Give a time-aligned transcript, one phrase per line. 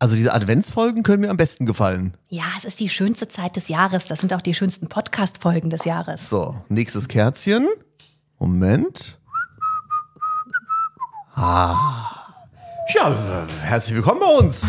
[0.00, 2.14] Also diese Adventsfolgen können mir am besten gefallen.
[2.28, 4.06] Ja, es ist die schönste Zeit des Jahres.
[4.06, 6.28] Das sind auch die schönsten Podcast-Folgen des Jahres.
[6.28, 7.66] So, nächstes Kerzchen.
[8.38, 9.18] Moment.
[11.34, 12.14] Ah.
[12.94, 13.12] Ja,
[13.62, 14.66] herzlich willkommen bei uns.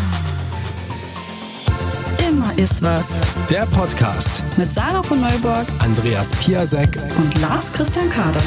[2.28, 3.16] Immer ist was.
[3.48, 4.28] Der Podcast.
[4.58, 6.96] Mit Sarah von Neuburg Andreas Piasek.
[7.18, 8.42] und Lars Christian Kader.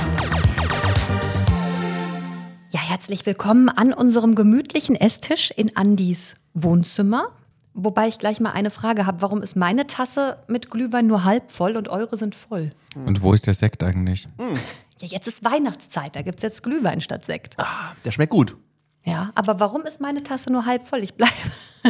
[2.73, 7.27] Ja, herzlich willkommen an unserem gemütlichen Esstisch in Andis Wohnzimmer.
[7.75, 9.21] Wobei ich gleich mal eine Frage habe.
[9.21, 12.71] Warum ist meine Tasse mit Glühwein nur halb voll und eure sind voll?
[12.95, 14.28] Und wo ist der Sekt eigentlich?
[14.39, 16.15] Ja, jetzt ist Weihnachtszeit.
[16.15, 17.57] Da gibt es jetzt Glühwein statt Sekt.
[18.05, 18.55] Der schmeckt gut.
[19.03, 21.03] Ja, aber warum ist meine Tasse nur halb voll?
[21.03, 21.31] Ich bleibe.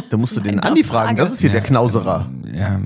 [0.10, 1.08] Da musst du den Meine Andi fragen.
[1.08, 1.22] Frage.
[1.22, 2.30] Das ist hier der Knauserer.
[2.52, 2.78] Ja,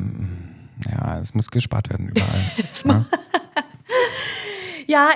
[0.92, 2.42] ja, es muss gespart werden überall.
[2.86, 3.06] Ja,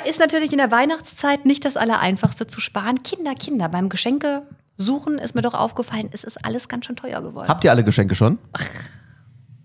[0.06, 3.04] ist natürlich in der Weihnachtszeit nicht das Allereinfachste zu sparen.
[3.04, 4.44] Kinder, Kinder, beim Geschenke
[4.78, 7.48] suchen ist mir doch aufgefallen, es ist alles ganz schön teuer geworden.
[7.48, 8.38] Habt ihr alle Geschenke schon?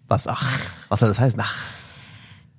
[0.09, 0.29] Was?
[0.29, 0.45] Ach,
[0.89, 1.41] was soll das heißen?
[1.43, 1.57] Ach,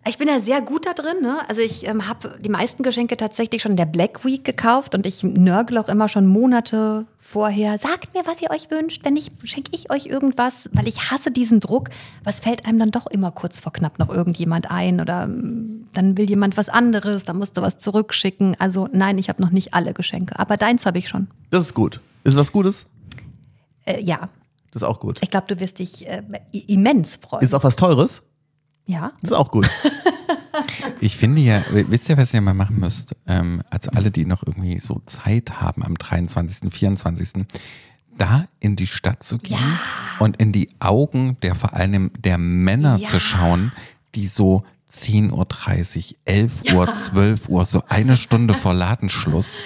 [0.07, 1.21] Ich bin ja sehr gut da drin.
[1.21, 1.37] Ne?
[1.49, 5.05] Also ich ähm, habe die meisten Geschenke tatsächlich schon in der Black Week gekauft und
[5.05, 7.77] ich nörgle auch immer schon Monate vorher.
[7.77, 9.03] Sagt mir, was ihr euch wünscht.
[9.03, 11.89] Wenn nicht, schenke ich euch irgendwas, weil ich hasse diesen Druck.
[12.23, 16.17] Was fällt einem dann doch immer kurz vor knapp noch irgendjemand ein oder ähm, dann
[16.17, 18.55] will jemand was anderes, dann musst du was zurückschicken.
[18.59, 21.27] Also nein, ich habe noch nicht alle Geschenke, aber deins habe ich schon.
[21.49, 21.99] das ist gut.
[22.23, 22.85] Ist was Gutes?
[23.85, 24.29] Äh, ja,
[24.71, 25.19] Das ist auch gut.
[25.21, 27.43] ich glaube, du wirst dich äh, immens freuen.
[27.43, 28.21] Ist auch was Teures?
[28.87, 29.11] Ja.
[29.21, 29.69] Das ist auch gut.
[30.99, 33.15] Ich finde ja, wisst ihr, was ihr mal machen müsst?
[33.27, 37.45] Ähm, also alle, die noch irgendwie so Zeit haben am 23., 24.,
[38.17, 39.79] da in die Stadt zu gehen
[40.17, 43.07] und in die Augen der vor allem der Männer Ja.
[43.07, 43.71] zu schauen,
[44.15, 45.31] die so 10.30
[46.13, 49.61] Uhr, 11 Uhr, 12 Uhr, so eine Stunde vor Ladenschluss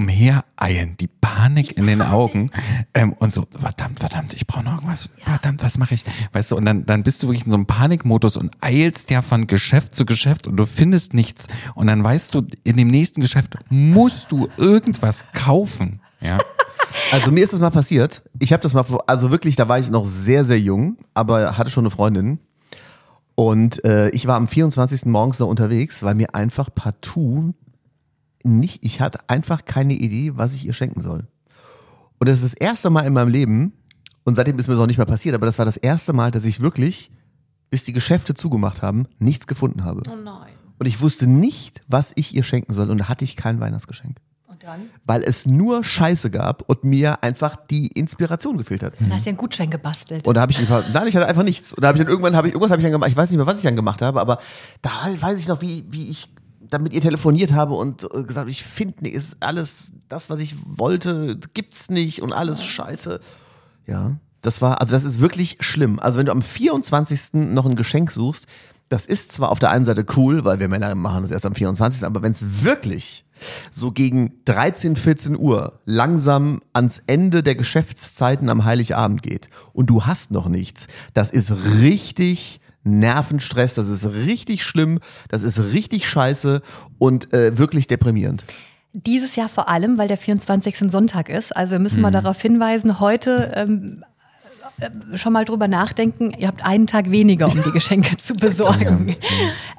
[0.00, 2.50] umhereilen, die Panik in den Augen
[2.94, 6.04] ähm, und so, verdammt, verdammt, ich brauche noch irgendwas, verdammt, was mache ich?
[6.32, 9.20] Weißt du, und dann, dann bist du wirklich in so einem Panikmodus und eilst ja
[9.20, 13.20] von Geschäft zu Geschäft und du findest nichts und dann weißt du, in dem nächsten
[13.20, 16.38] Geschäft musst du irgendwas kaufen, ja.
[17.12, 18.22] Also mir ist das mal passiert.
[18.40, 21.70] Ich habe das mal, also wirklich, da war ich noch sehr, sehr jung, aber hatte
[21.70, 22.40] schon eine Freundin.
[23.36, 25.06] Und äh, ich war am 24.
[25.06, 27.54] morgens noch unterwegs, weil mir einfach partout
[28.42, 31.26] nicht, ich hatte einfach keine Idee, was ich ihr schenken soll.
[32.18, 33.72] Und das ist das erste Mal in meinem Leben,
[34.24, 36.30] und seitdem ist mir das auch nicht mehr passiert, aber das war das erste Mal,
[36.30, 37.10] dass ich wirklich,
[37.70, 40.02] bis die Geschäfte zugemacht haben, nichts gefunden habe.
[40.10, 40.52] Oh nein.
[40.78, 42.90] Und ich wusste nicht, was ich ihr schenken soll.
[42.90, 44.80] Und da hatte ich kein Weihnachtsgeschenk Und dann?
[45.04, 48.94] weil es nur Scheiße gab und mir einfach die Inspiration gefehlt hat.
[48.98, 50.26] Da hast du ja einen Gutschein gebastelt.
[50.26, 51.72] Und da habe ich einfach, nein, ich hatte einfach nichts.
[51.72, 53.30] Und da habe ich dann irgendwann, habe ich, irgendwas habe ich dann gemacht, ich weiß
[53.30, 54.38] nicht mehr, was ich dann gemacht habe, aber
[54.82, 54.90] da
[55.20, 56.28] weiß ich noch, wie, wie ich
[56.70, 60.56] dann mit ihr telefoniert habe und äh, gesagt, ich finde ist alles das, was ich
[60.64, 63.20] wollte, gibt's nicht und alles Scheiße.
[63.86, 65.98] Ja, das war, also das ist wirklich schlimm.
[65.98, 67.34] Also wenn du am 24.
[67.34, 68.46] noch ein Geschenk suchst,
[68.88, 71.54] das ist zwar auf der einen Seite cool, weil wir Männer machen das erst am
[71.54, 73.24] 24., aber wenn es wirklich
[73.70, 80.06] so gegen 13, 14 Uhr langsam ans Ende der Geschäftszeiten am Heiligabend geht und du
[80.06, 86.62] hast noch nichts, das ist richtig Nervenstress, das ist richtig schlimm, das ist richtig scheiße
[86.98, 88.44] und äh, wirklich deprimierend.
[88.92, 90.82] Dieses Jahr vor allem, weil der 24.
[90.82, 91.56] ein Sonntag ist.
[91.56, 94.04] Also wir müssen mal darauf hinweisen, heute ähm,
[94.80, 99.16] äh, schon mal drüber nachdenken, ihr habt einen Tag weniger, um die Geschenke zu besorgen.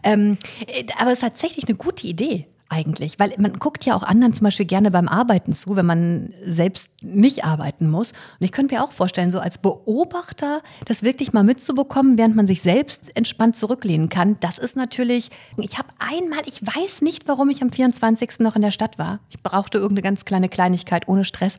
[0.04, 2.48] ähm, äh, aber es ist tatsächlich eine gute Idee.
[2.74, 6.32] Eigentlich, weil man guckt ja auch anderen zum Beispiel gerne beim Arbeiten zu, wenn man
[6.46, 8.12] selbst nicht arbeiten muss.
[8.12, 12.48] Und ich könnte mir auch vorstellen, so als Beobachter das wirklich mal mitzubekommen, während man
[12.48, 17.50] sich selbst entspannt zurücklehnen kann, das ist natürlich, ich habe einmal, ich weiß nicht, warum
[17.50, 18.40] ich am 24.
[18.40, 19.20] noch in der Stadt war.
[19.28, 21.58] Ich brauchte irgendeine ganz kleine Kleinigkeit ohne Stress.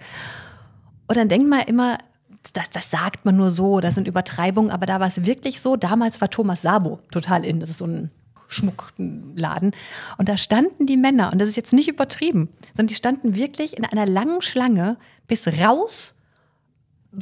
[1.09, 1.99] Und dann denkt man immer,
[2.55, 5.77] das, das sagt man nur so, das sind Übertreibungen, aber da war es wirklich so.
[5.77, 8.11] Damals war Thomas Sabo total in, das ist so ein
[8.53, 9.73] Schmuckladen.
[10.19, 13.77] Und da standen die Männer, und das ist jetzt nicht übertrieben, sondern die standen wirklich
[13.77, 14.97] in einer langen Schlange
[15.27, 16.15] bis raus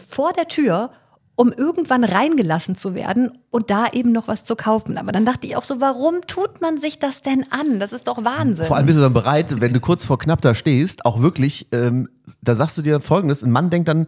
[0.08, 0.90] vor der Tür,
[1.40, 4.98] um irgendwann reingelassen zu werden und da eben noch was zu kaufen.
[4.98, 7.80] Aber dann dachte ich auch so, warum tut man sich das denn an?
[7.80, 8.66] Das ist doch Wahnsinn.
[8.66, 11.66] Vor allem bist du dann bereit, wenn du kurz vor knapp da stehst, auch wirklich,
[11.72, 12.10] ähm,
[12.42, 14.06] da sagst du dir folgendes, ein Mann denkt dann,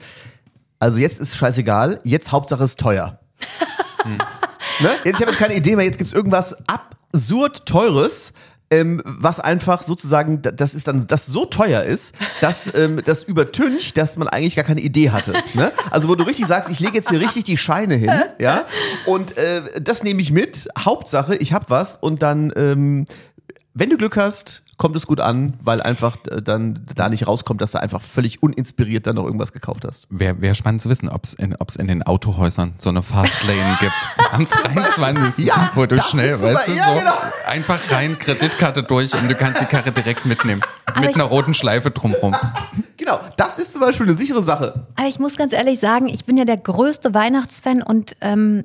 [0.79, 3.19] also jetzt ist scheißegal, jetzt Hauptsache ist teuer.
[4.05, 4.91] ne?
[5.05, 6.55] Jetzt ich habe jetzt keine Idee mehr, jetzt gibt's irgendwas
[7.13, 8.33] absurd Teures,
[8.71, 13.23] ähm, was einfach sozusagen, da- das ist dann, das so teuer ist, dass ähm, das
[13.25, 15.35] übertüncht, dass man eigentlich gar keine Idee hatte.
[15.53, 15.73] Ne?
[15.91, 18.11] Also wo du richtig sagst, ich lege jetzt hier richtig die Scheine hin,
[18.41, 18.65] ja,
[19.05, 20.69] und äh, das nehme ich mit.
[20.79, 23.05] Hauptsache, ich habe was und dann, ähm,
[23.75, 27.61] wenn du Glück hast, kommt es gut an, weil einfach äh, dann da nicht rauskommt,
[27.61, 30.09] dass du einfach völlig uninspiriert dann noch irgendwas gekauft hast.
[30.11, 33.77] Wäre wär spannend zu wissen, ob es in, ob's in den Autohäusern so eine Fastlane
[33.79, 33.93] gibt
[34.33, 35.47] am 22.
[35.47, 37.13] Ja, wo du schnell, weißt du, Ja, so genau.
[37.47, 40.63] einfach rein, Kreditkarte durch und du kannst die Karre direkt mitnehmen.
[41.01, 42.35] mit einer roten Schleife drumrum.
[42.99, 44.87] Genau, das ist zum Beispiel eine sichere Sache.
[44.95, 48.63] Aber ich muss ganz ehrlich sagen, ich bin ja der größte Weihnachtsfan und ähm,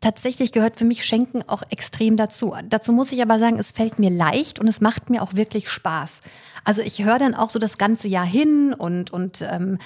[0.00, 2.54] tatsächlich gehört für mich Schenken auch extrem dazu.
[2.68, 5.68] Dazu muss ich aber sagen, es fällt mir leicht und es macht mir auch wirklich
[5.68, 6.22] Spaß.
[6.64, 9.78] Also ich höre dann auch so das ganze Jahr hin und, und ähm,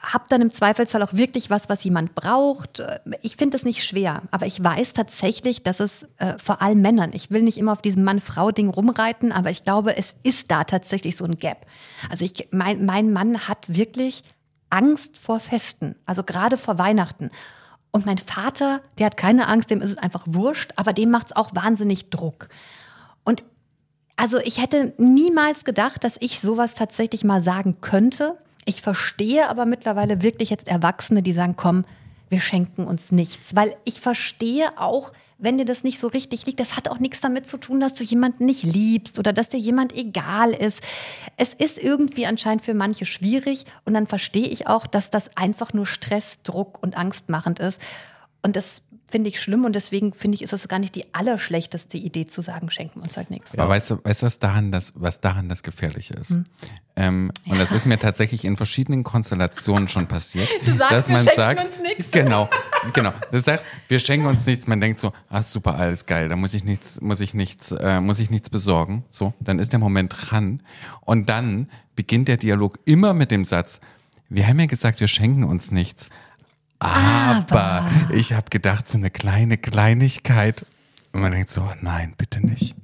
[0.00, 2.82] habe dann im Zweifelsfall auch wirklich was, was jemand braucht.
[3.20, 7.10] Ich finde es nicht schwer, aber ich weiß tatsächlich, dass es äh, vor allem Männern,
[7.12, 11.16] ich will nicht immer auf diesem Mann-Frau-Ding rumreiten, aber ich glaube, es ist da tatsächlich
[11.16, 11.66] so ein Gap.
[12.08, 14.22] Also ich, mein, mein Mann hat wirklich
[14.70, 17.30] Angst vor Festen, also gerade vor Weihnachten.
[17.92, 21.26] Und mein Vater, der hat keine Angst, dem ist es einfach wurscht, aber dem macht
[21.26, 22.48] es auch wahnsinnig Druck.
[23.24, 23.42] Und
[24.16, 28.36] also ich hätte niemals gedacht, dass ich sowas tatsächlich mal sagen könnte.
[28.64, 31.84] Ich verstehe aber mittlerweile wirklich jetzt Erwachsene, die sagen, komm,
[32.28, 33.56] wir schenken uns nichts.
[33.56, 37.20] Weil ich verstehe auch, wenn dir das nicht so richtig liegt, das hat auch nichts
[37.20, 40.80] damit zu tun, dass du jemanden nicht liebst oder dass dir jemand egal ist.
[41.36, 45.72] Es ist irgendwie anscheinend für manche schwierig und dann verstehe ich auch, dass das einfach
[45.72, 47.80] nur Stress, Druck und angstmachend ist.
[48.42, 51.98] Und das finde ich schlimm und deswegen finde ich, ist es gar nicht die allerschlechteste
[51.98, 53.56] Idee zu sagen, schenken wir uns halt nichts.
[53.58, 56.30] Aber weißt du, weißt du, was daran das, was daran das Gefährliche ist?
[56.30, 56.46] Hm.
[56.96, 60.48] Ähm, und das ist mir tatsächlich in verschiedenen Konstellationen schon passiert.
[60.64, 62.10] Du sagst, dass wir man schenken sagt, uns nichts.
[62.10, 62.48] Genau,
[62.92, 63.12] genau.
[63.32, 64.66] Du sagst, wir schenken uns nichts.
[64.66, 66.28] Man denkt so, ah super, alles geil.
[66.28, 69.04] Da muss ich nichts, muss ich nichts, äh, muss ich nichts besorgen.
[69.08, 70.62] So, dann ist der Moment dran
[71.00, 73.80] und dann beginnt der Dialog immer mit dem Satz:
[74.28, 76.10] Wir haben ja gesagt, wir schenken uns nichts.
[76.80, 80.64] Aber, ich habe gedacht, so eine kleine Kleinigkeit.
[81.12, 82.74] Und man denkt so, nein, bitte nicht.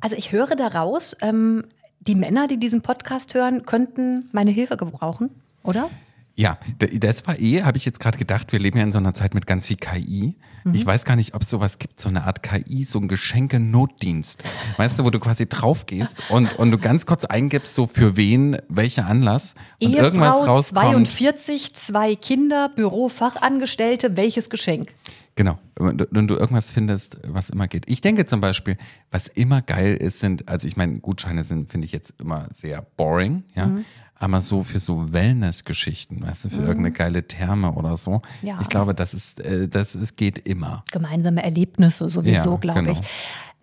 [0.00, 1.64] Also ich höre daraus, ähm,
[2.00, 5.30] die Männer, die diesen Podcast hören, könnten meine Hilfe gebrauchen,
[5.62, 5.90] oder?
[6.36, 9.14] Ja, das war eh, habe ich jetzt gerade gedacht, wir leben ja in so einer
[9.14, 10.34] Zeit mit ganz viel KI.
[10.64, 10.74] Mhm.
[10.74, 14.42] Ich weiß gar nicht, ob es sowas gibt, so eine Art KI, so ein Geschenke-Notdienst.
[14.76, 18.16] Weißt du, wo du quasi drauf gehst und, und du ganz kurz eingibst, so für
[18.16, 21.08] wen, welcher Anlass und irgendwas Ehefrau rauskommt.
[21.08, 24.92] 42, zwei Kinder, Bürofachangestellte, welches Geschenk?
[25.36, 25.58] Genau.
[25.78, 27.84] Und du irgendwas findest, was immer geht.
[27.88, 28.76] Ich denke zum Beispiel,
[29.10, 32.86] was immer geil ist, sind, also ich meine, Gutscheine sind, finde ich jetzt immer sehr
[32.96, 33.66] boring, ja.
[33.66, 33.84] Mhm.
[34.16, 38.22] Aber so für so Wellness-Geschichten, weißt du, für irgendeine geile Therme oder so.
[38.42, 38.58] Ja.
[38.60, 40.84] Ich glaube, das ist, äh, das ist, geht immer.
[40.92, 42.92] Gemeinsame Erlebnisse sowieso, Ja, glaube genau.
[42.92, 43.00] ich.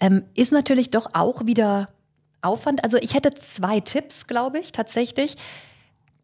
[0.01, 1.89] Ähm, ist natürlich doch auch wieder
[2.41, 2.83] Aufwand.
[2.83, 5.37] Also ich hätte zwei Tipps, glaube ich, tatsächlich.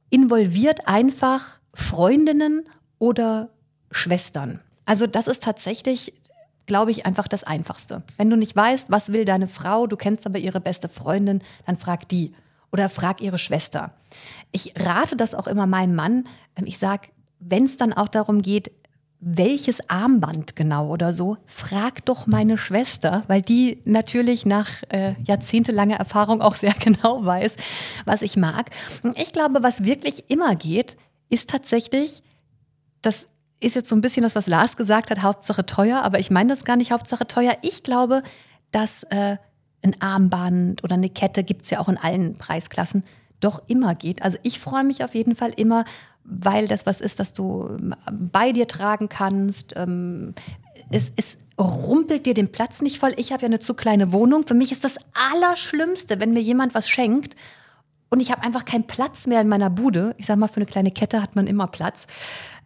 [0.09, 2.68] Involviert einfach Freundinnen
[3.00, 3.50] oder
[3.91, 4.59] Schwestern.
[4.85, 6.13] Also das ist tatsächlich,
[6.65, 8.03] glaube ich, einfach das Einfachste.
[8.18, 11.77] Wenn du nicht weißt, was will deine Frau, du kennst aber ihre beste Freundin, dann
[11.77, 12.33] frag die
[12.72, 13.94] oder frag ihre Schwester.
[14.52, 16.24] Ich rate das auch immer meinem Mann.
[16.56, 17.10] Ähm, Ich sag,
[17.40, 18.72] wenn es dann auch darum geht,
[19.19, 25.96] welches Armband genau oder so, frag doch meine Schwester, weil die natürlich nach äh, jahrzehntelanger
[25.96, 27.56] Erfahrung auch sehr genau weiß,
[28.06, 28.70] was ich mag.
[29.04, 30.98] Und ich glaube, was wirklich immer geht,
[31.30, 32.22] ist tatsächlich,
[33.02, 33.28] das
[33.60, 36.50] ist jetzt so ein bisschen das, was Lars gesagt hat, Hauptsache teuer, aber ich meine
[36.50, 37.58] das gar nicht Hauptsache teuer.
[37.63, 38.22] Ich glaube,
[38.72, 39.38] dass äh,
[39.83, 43.03] ein Armband oder eine Kette gibt's ja auch in allen Preisklassen,
[43.39, 44.21] doch immer geht.
[44.21, 45.85] Also ich freue mich auf jeden Fall immer,
[46.24, 47.95] weil das was ist, das du ähm,
[48.31, 49.75] bei dir tragen kannst.
[49.77, 50.33] Ähm,
[50.89, 53.13] es, es rumpelt dir den Platz nicht voll.
[53.17, 54.46] Ich habe ja eine zu kleine Wohnung.
[54.46, 54.98] Für mich ist das
[55.31, 57.36] Allerschlimmste, wenn mir jemand was schenkt
[58.10, 60.15] und ich habe einfach keinen Platz mehr in meiner Bude.
[60.17, 62.07] Ich sag mal, für eine kleine Kette hat man immer Platz.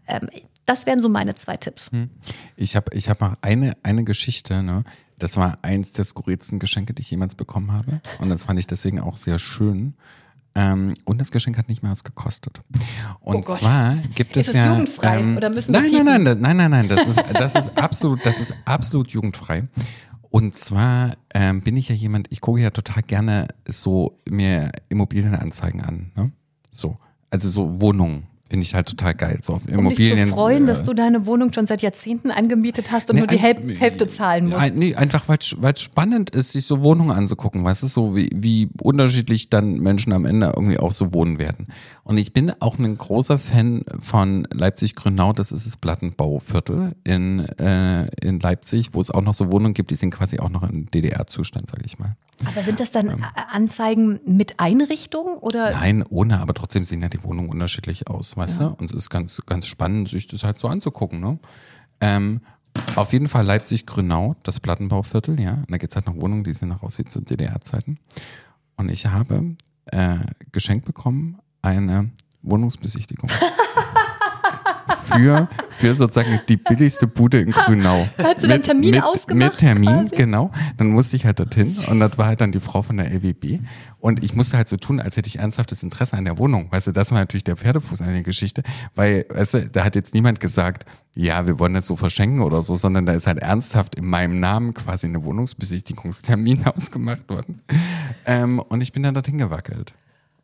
[0.07, 0.29] Ähm,
[0.65, 1.89] das wären so meine zwei Tipps.
[2.55, 4.83] Ich habe ich hab noch eine, eine Geschichte, ne?
[5.21, 8.01] Das war eins der skurrilsten Geschenke, die ich jemals bekommen habe.
[8.19, 9.93] Und das fand ich deswegen auch sehr schön.
[10.55, 12.61] Ähm, und das Geschenk hat nicht mehr was gekostet.
[13.19, 14.71] Und Oh zwar gibt es Ist es ja.
[14.71, 18.39] jugendfrei oder müssen nein, nein, nein, nein, nein, nein, das ist, das ist absolut, das
[18.39, 19.67] ist absolut jugendfrei.
[20.31, 25.81] Und zwar ähm, bin ich ja jemand, ich gucke ja total gerne so mir Immobilienanzeigen
[25.81, 26.11] an.
[26.15, 26.31] Ne?
[26.71, 26.97] So,
[27.29, 29.39] also so Wohnungen finde ich halt total geil.
[29.41, 30.29] So auf Um dich Immobilien.
[30.29, 33.27] zu freuen, äh, dass du deine Wohnung schon seit Jahrzehnten angemietet hast und Nee, nur
[33.27, 34.57] die ein- Häl Hälfte zahlen musst.
[34.57, 38.29] Ein, nee, einfach weil es spannend ist, sich so Wohnungen anzugucken, weißt du, so wie,
[38.35, 41.67] wie unterschiedlich dann Menschen am Ende irgendwie auch so wohnen werden.
[42.03, 48.07] Und ich bin auch ein großer Fan von Leipzig-Grünau, das ist das Plattenbauviertel in, äh,
[48.21, 50.89] in Leipzig, wo es auch noch so Wohnungen gibt, die sind quasi auch noch im
[50.89, 52.15] DDR-Zustand, sage ich mal.
[52.45, 53.17] Aber sind das dann äh,
[53.51, 55.71] Anzeigen mit Einrichtung oder?
[55.71, 58.67] Nein, ohne, aber trotzdem sehen ja die Wohnungen unterschiedlich aus, weißt du?
[58.69, 61.37] Und es ist ganz, ganz spannend, sich das halt so anzugucken, ne?
[61.99, 62.41] Ähm,
[62.95, 65.53] auf jeden Fall Leipzig-Grünau, das Plattenbauviertel, ja.
[65.53, 67.99] Und da gibt es halt noch Wohnungen, die sehen noch aus wie zu DDR-Zeiten.
[68.77, 69.55] Und ich habe
[69.85, 70.19] äh,
[70.51, 72.09] geschenkt bekommen eine
[72.41, 73.29] Wohnungsbesichtigung.
[75.03, 78.07] für, für sozusagen die billigste Bude in Grünau.
[78.17, 80.15] Hast du dann Termin mit, ausgemacht Mit Termin, quasi?
[80.15, 80.51] genau.
[80.77, 83.59] Dann musste ich halt dorthin und das war halt dann die Frau von der LWB.
[83.99, 86.67] Und ich musste halt so tun, als hätte ich ernsthaftes Interesse an der Wohnung.
[86.71, 88.63] Weißt du, das war natürlich der Pferdefuß an der Geschichte,
[88.95, 92.63] weil, weißt du, da hat jetzt niemand gesagt, ja, wir wollen das so verschenken oder
[92.63, 97.61] so, sondern da ist halt ernsthaft in meinem Namen quasi eine Wohnungsbesichtigungstermin ausgemacht worden.
[98.25, 99.93] Ähm, und ich bin dann dorthin gewackelt.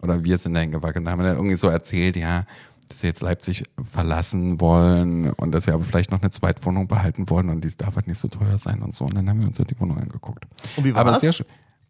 [0.01, 2.45] Oder wir sind dahin gewackelt und haben dann irgendwie so erzählt, ja,
[2.87, 7.29] dass wir jetzt Leipzig verlassen wollen und dass wir aber vielleicht noch eine Zweitwohnung behalten
[7.29, 9.05] wollen und dies darf halt nicht so teuer sein und so.
[9.05, 10.45] Und dann haben wir uns halt die Wohnung angeguckt.
[10.77, 11.21] Und wie aber war's?
[11.21, 11.33] sehr.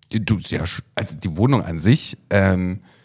[0.10, 0.64] Du, sehr.
[0.96, 2.97] Also die Wohnung an sich, ähm, äh,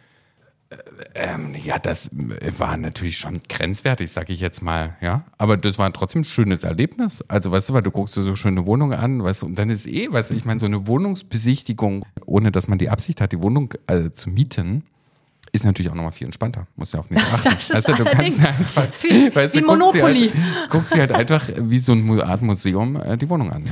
[1.14, 2.10] ähm, ja, das
[2.58, 5.24] war natürlich schon grenzwertig, sag ich jetzt mal, ja.
[5.38, 7.22] Aber das war trotzdem ein schönes Erlebnis.
[7.28, 9.70] Also, weißt du, weil du guckst dir so schöne Wohnung an, weißt du, und dann
[9.70, 13.32] ist eh, weißt du, ich meine, so eine Wohnungsbesichtigung, ohne dass man die Absicht hat,
[13.32, 14.84] die Wohnung äh, zu mieten,
[15.52, 16.66] ist natürlich auch nochmal viel entspannter.
[16.76, 17.50] Musst ja auf nichts achten.
[17.50, 20.30] Das ist weißt du, du kannst einfach, wie- weißt wie du, guckst dir Monopoly.
[20.30, 23.64] Halt, guckst dir halt einfach wie so eine Art Museum äh, die Wohnung an.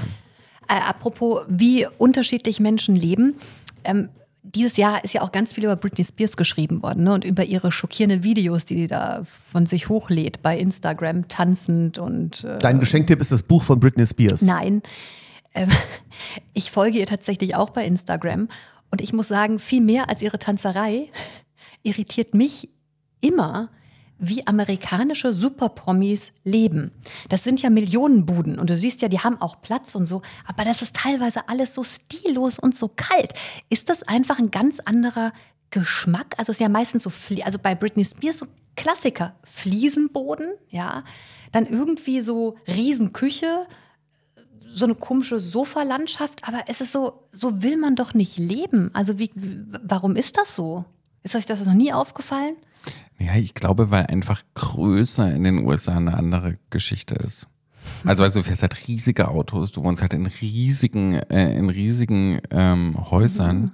[0.68, 3.34] Äh, apropos, wie unterschiedlich Menschen leben.
[3.84, 4.10] Ähm,
[4.42, 7.12] dieses Jahr ist ja auch ganz viel über Britney Spears geschrieben worden ne?
[7.12, 12.44] und über ihre schockierenden Videos, die sie da von sich hochlädt bei Instagram, tanzend und
[12.44, 14.42] äh, Dein Geschenktipp ist das Buch von Britney Spears.
[14.42, 14.82] Nein.
[15.54, 15.68] Ähm,
[16.54, 18.48] ich folge ihr tatsächlich auch bei Instagram
[18.90, 21.08] und ich muss sagen, viel mehr als ihre Tanzerei
[21.82, 22.68] irritiert mich
[23.20, 23.70] immer,
[24.20, 26.90] wie amerikanische Superpromis leben.
[27.28, 30.64] Das sind ja Millionenbuden und du siehst ja, die haben auch Platz und so, aber
[30.64, 33.32] das ist teilweise alles so stillos und so kalt.
[33.70, 35.32] Ist das einfach ein ganz anderer
[35.70, 36.34] Geschmack?
[36.36, 37.12] Also es ist ja meistens so,
[37.44, 38.46] also bei Britney Spears so
[38.76, 41.02] Klassiker, Fliesenboden, ja,
[41.52, 43.66] dann irgendwie so Riesenküche,
[44.68, 48.90] so eine komische Sofalandschaft, aber es ist so, so will man doch nicht leben.
[48.94, 49.32] Also wie-
[49.82, 50.84] warum ist das so?
[51.22, 52.56] Ist euch das noch nie aufgefallen?
[53.20, 57.46] Ja, ich glaube, weil einfach größer in den USA eine andere Geschichte ist.
[58.04, 62.40] Also, weißt du, fährst halt riesige Autos, du wohnst halt in riesigen, äh, in riesigen
[62.50, 63.72] ähm, Häusern.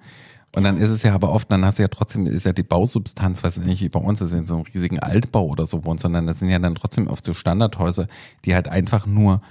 [0.55, 2.62] Und dann ist es ja aber oft, dann hast du ja trotzdem, ist ja die
[2.62, 6.03] Bausubstanz, was nicht wie bei uns, du in so einem riesigen Altbau oder so wohnst,
[6.03, 8.09] sondern das sind ja dann trotzdem oft so Standardhäuser,
[8.45, 9.43] die halt einfach nur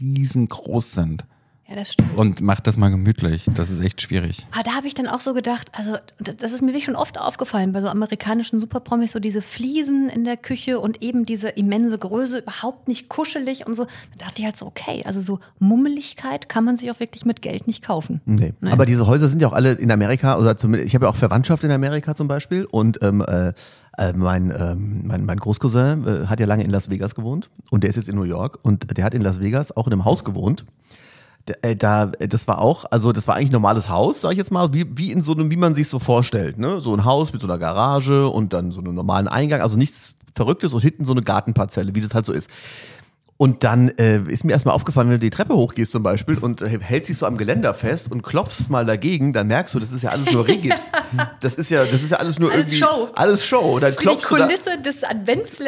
[0.00, 1.26] riesengroß sind.
[1.68, 2.16] Ja, das stimmt.
[2.16, 3.44] Und mach das mal gemütlich.
[3.54, 4.46] Das ist echt schwierig.
[4.52, 7.20] Aber da habe ich dann auch so gedacht, also das ist mir wirklich schon oft
[7.20, 11.98] aufgefallen bei so amerikanischen Superpromis, so diese Fliesen in der Küche und eben diese immense
[11.98, 13.84] Größe, überhaupt nicht kuschelig und so.
[13.84, 17.42] Da dachte ich halt so, okay, also so Mummeligkeit kann man sich auch wirklich mit
[17.42, 18.22] Geld nicht kaufen.
[18.24, 18.54] Nee.
[18.62, 21.16] Aber diese Häuser sind ja auch alle in Amerika, oder zumindest, ich habe ja auch
[21.16, 23.52] Verwandtschaft in Amerika zum Beispiel und ähm, äh,
[23.98, 27.84] äh, mein, ähm, mein, mein Großcousin äh, hat ja lange in Las Vegas gewohnt und
[27.84, 30.06] der ist jetzt in New York und der hat in Las Vegas auch in einem
[30.06, 30.64] Haus gewohnt.
[31.62, 34.50] Äh, Da, das war auch, also das war eigentlich ein normales Haus, sag ich jetzt
[34.50, 36.80] mal, wie, wie in so einem, wie man sich so vorstellt, ne?
[36.80, 40.14] So ein Haus mit so einer Garage und dann so einem normalen Eingang, also nichts
[40.34, 42.48] Verrücktes und hinten so eine Gartenparzelle, wie das halt so ist.
[43.40, 46.60] Und dann äh, ist mir erstmal aufgefallen, wenn du die Treppe hochgehst zum Beispiel und
[46.60, 49.92] äh, hältst dich so am Geländer fest und klopfst mal dagegen, dann merkst du, das
[49.92, 50.90] ist ja alles nur Regips.
[51.40, 53.08] Das ist ja, das ist ja alles nur Alles irgendwie Show.
[53.14, 53.78] alles Show.
[53.78, 55.58] Dann Das ist wie die klopfst du da, Kulisse des Advents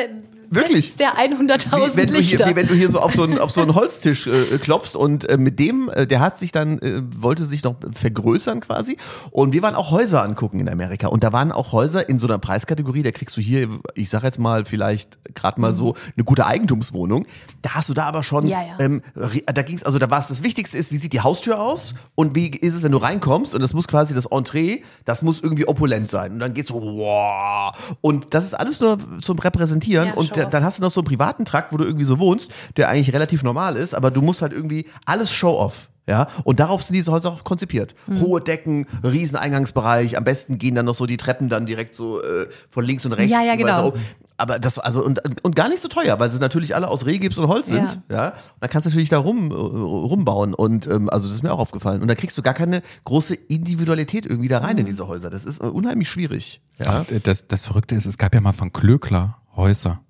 [0.51, 0.97] Wirklich?
[0.97, 2.47] der 100.000 wie wenn, du hier, Lichter.
[2.49, 5.29] wie wenn du hier so auf so einen, auf so einen Holztisch äh, klopfst und
[5.29, 8.97] äh, mit dem, äh, der hat sich dann, äh, wollte sich noch vergrößern quasi
[9.31, 12.27] und wir waren auch Häuser angucken in Amerika und da waren auch Häuser in so
[12.27, 16.25] einer Preiskategorie, da kriegst du hier, ich sag jetzt mal vielleicht gerade mal so eine
[16.25, 17.27] gute Eigentumswohnung,
[17.63, 18.49] da hast du da aber schon, Mhm.
[18.49, 18.77] Ja, ja.
[18.81, 19.03] Ähm,
[19.47, 22.35] da ging's, also da war es das Wichtigste ist, wie sieht die Haustür aus und
[22.35, 25.67] wie ist es, wenn du reinkommst und das muss quasi das Entree, das muss irgendwie
[25.69, 30.15] opulent sein und dann geht's so, wow und das ist alles nur zum Repräsentieren Ja,
[30.15, 30.51] und show da- off.
[30.53, 33.13] dann hast du noch so einen privaten Trakt, wo du irgendwie so wohnst, der eigentlich
[33.13, 35.89] relativ normal ist, aber du musst halt irgendwie alles Show-off.
[36.09, 37.95] Ja, und darauf sind diese Häuser auch konzipiert.
[38.09, 38.21] Mhm.
[38.21, 42.21] Hohe Decken, riesen Eingangsbereich, am besten gehen dann noch so die Treppen dann direkt so
[42.21, 43.31] äh, von links und rechts.
[43.31, 43.91] Ja, ja, genau.
[43.91, 43.95] So,
[44.37, 47.39] aber das, also, und, und gar nicht so teuer, weil sie natürlich alle aus Rehgips
[47.39, 48.01] und Holz sind.
[48.11, 48.29] Ja.
[48.29, 50.55] Und dann kannst du natürlich da rum, äh, rumbauen.
[50.55, 52.01] Und ähm, also das ist mir auch aufgefallen.
[52.03, 54.65] Und da kriegst du gar keine große Individualität irgendwie da Mhm.
[54.65, 55.31] rein in diese Häuser.
[55.31, 56.61] Das ist äh, unheimlich schwierig.
[56.85, 57.05] Ja.
[57.23, 60.01] Das, das Verrückte ist, es gab ja mal von Klöckler Häuser.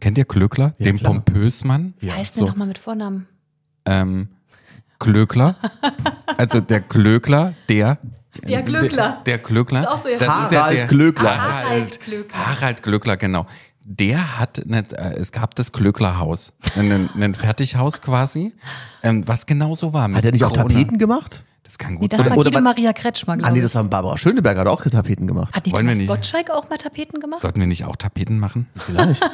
[0.00, 0.74] Kennt ihr Klöckler?
[0.78, 1.14] Ja, den klar.
[1.14, 1.94] Wie Pompösmann?
[2.04, 2.44] heißt so.
[2.44, 3.26] der nochmal mit Vornamen?
[3.86, 4.28] Ähm,
[4.98, 5.56] Klöckler.
[6.36, 7.98] also der Klöckler, der.
[8.46, 9.22] Der Glöckler.
[9.24, 9.80] Der, der Klöckler.
[9.80, 10.18] Ist auch so, ja.
[10.18, 11.38] das ist Harald der, Glöckler.
[11.38, 12.46] Harald Glöckler.
[12.46, 13.46] Harald Glöckler, genau.
[13.88, 18.52] Der hat, eine, äh, es gab das Glöcklerhaus, ein, ein Fertighaus quasi,
[19.02, 20.08] ähm, was genau so war.
[20.08, 20.74] mit Hat er nicht auch Krone.
[20.74, 21.44] Tapeten gemacht?
[21.66, 22.30] Das kann Nee, gut das sein.
[22.30, 25.26] war oder Guido was- Maria Kretschmer, Ah, nee, das war Barbara Schöneberger, hat auch Tapeten
[25.26, 25.54] gemacht.
[25.54, 27.40] Hat nicht Wollen wir Thomas nicht- Gottschalk auch mal Tapeten gemacht?
[27.40, 28.66] Sollten wir nicht auch Tapeten machen?
[28.76, 29.22] Vielleicht.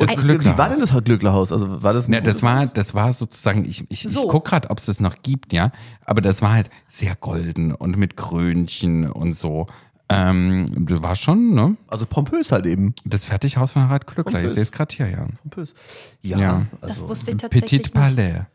[0.00, 0.58] Das Wie Glöcklerhaus.
[0.58, 1.50] war denn das Glöcklerhaus?
[1.50, 4.22] Also war das ein Ja, das gutes war, das war sozusagen, ich, ich, So.
[4.26, 5.72] ich guck gerade, ob es das noch gibt, ja.
[6.04, 9.66] Aber das war halt sehr golden und mit Krönchen und so.
[10.08, 11.76] Ähm, das war schon, ne?
[11.88, 12.94] Also pompös halt eben.
[13.04, 14.44] Das Fertighaus von Harald Glöckler.
[14.44, 15.26] Ich sehe es gerade hier, ja.
[15.42, 15.74] Pompös.
[16.22, 16.66] Ja, Ja.
[16.80, 17.94] Das also wusste ich tatsächlich Petit nicht.
[17.94, 18.42] Palais.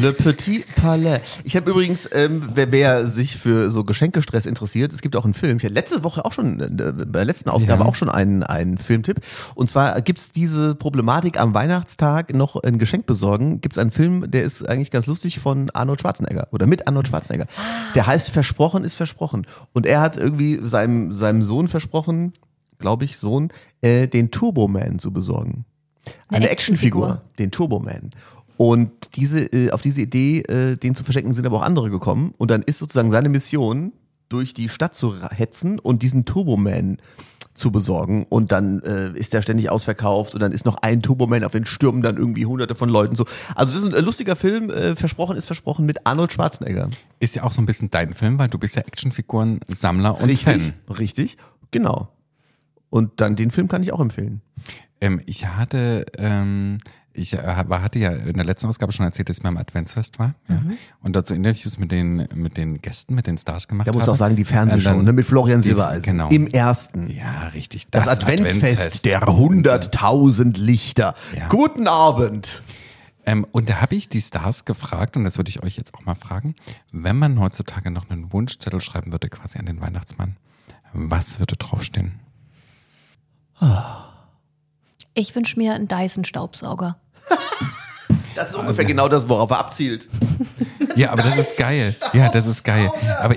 [0.00, 1.20] Le Petit Palais.
[1.44, 5.34] Ich habe übrigens, ähm, wer, wer sich für so Geschenkestress interessiert, es gibt auch einen
[5.34, 5.56] Film.
[5.58, 7.88] Ich hatte letzte Woche auch schon, äh, bei der letzten Ausgabe Ja.
[7.88, 9.20] auch schon einen, einen Filmtipp.
[9.54, 13.60] Und zwar gibt's diese Problematik am Weihnachtstag noch ein Geschenk besorgen.
[13.60, 17.46] Gibt's einen Film, der ist eigentlich ganz lustig von Arnold Schwarzenegger oder mit Arnold Schwarzenegger.
[17.94, 19.46] Der heißt Versprochen ist versprochen.
[19.72, 22.32] Und er hat irgendwie seinem, seinem Sohn versprochen,
[22.78, 23.52] glaube ich, Sohn,
[23.82, 25.64] äh, den Turboman zu besorgen.
[26.28, 27.34] Eine, Eine Actionfigur, Actionfigur.
[27.38, 28.10] den Turboman.
[28.60, 32.34] Und diese, äh, auf diese Idee, äh, den zu verschenken, sind aber auch andere gekommen.
[32.36, 33.94] Und dann ist sozusagen seine Mission,
[34.28, 36.98] durch die Stadt zu hetzen und diesen Turboman
[37.54, 38.26] zu besorgen.
[38.28, 41.64] Und dann äh, ist der ständig ausverkauft und dann ist noch ein Turboman, auf den
[41.64, 43.24] stürmen dann irgendwie hunderte von Leuten so.
[43.54, 46.90] Also das ist ein äh, lustiger Film, äh, versprochen ist versprochen, mit Arnold Schwarzenegger.
[47.18, 50.44] Ist ja auch so ein bisschen dein Film, weil du bist ja Actionfiguren-Sammler und Richtig,
[50.44, 50.74] Fan.
[50.98, 51.38] richtig,
[51.70, 52.08] genau.
[52.90, 54.42] Und dann den Film kann ich auch empfehlen.
[55.00, 56.76] Ähm, ich hatte, ähm,
[57.12, 60.34] ich äh, hatte ja in der letzten Ausgabe schon erzählt, dass ich beim Adventsfest war.
[60.48, 60.56] Ja.
[60.56, 60.76] Mhm.
[61.02, 64.12] Und dazu Interviews mit den, mit den Gästen, mit den Stars gemacht Da muss habe.
[64.12, 66.02] auch sagen, die Fernsehshow dann- ne, mit Florian Silbereisen.
[66.04, 66.28] Genau.
[66.28, 67.10] Im ersten.
[67.10, 67.88] ja, richtig.
[67.90, 71.14] Das, Adventsfest, der 100.000 Lichter.
[71.36, 71.48] Ja.
[71.48, 72.62] Guten Abend.
[73.26, 76.04] Ähm, und da habe ich die Stars gefragt, und das würde ich euch jetzt auch
[76.06, 76.54] mal fragen,
[76.90, 80.36] wenn man heutzutage noch einen Wunschzettel schreiben würde, quasi an den Weihnachtsmann,
[80.92, 82.12] was würde draufstehen?
[85.14, 86.96] Ich wünsche mir einen Dyson-Staubsauger.
[88.34, 90.08] Das ist ungefähr genau das, worauf er abzielt.
[90.96, 91.94] Ja, aber das ist geil.
[92.12, 92.90] Ja, das ist geil.
[93.20, 93.34] Aber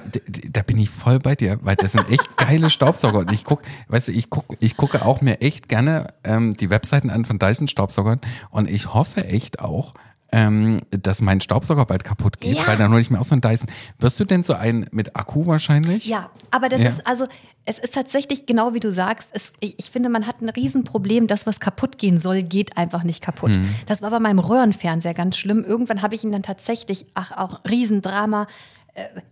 [0.50, 3.20] da bin ich voll bei dir, weil das sind echt geile Staubsauger.
[3.20, 6.70] Und ich guck, weißt du, ich guck, ich gucke auch mir echt gerne ähm, die
[6.70, 9.94] Webseiten an von Dyson Staubsaugern und ich hoffe echt auch,
[10.34, 12.66] ähm, dass mein Staubsauger bald kaputt geht, Ja.
[12.68, 13.70] weil dann hole ich mir auch so einen Dyson.
[14.00, 16.06] Wirst du denn so einen mit Akku wahrscheinlich?
[16.08, 16.90] Ja, aber das Ja.
[16.90, 17.28] ist also,
[17.66, 19.30] es ist tatsächlich genau wie du sagst.
[19.32, 21.28] Es, ich, ich finde, man hat ein Riesenproblem.
[21.28, 23.52] Das, was kaputt gehen soll, geht einfach nicht kaputt.
[23.52, 23.70] Mhm.
[23.86, 25.64] Das war bei meinem Röhrenfernseher ganz schlimm.
[25.64, 28.48] Irgendwann habe ich ihn dann tatsächlich, ach auch Riesendrama,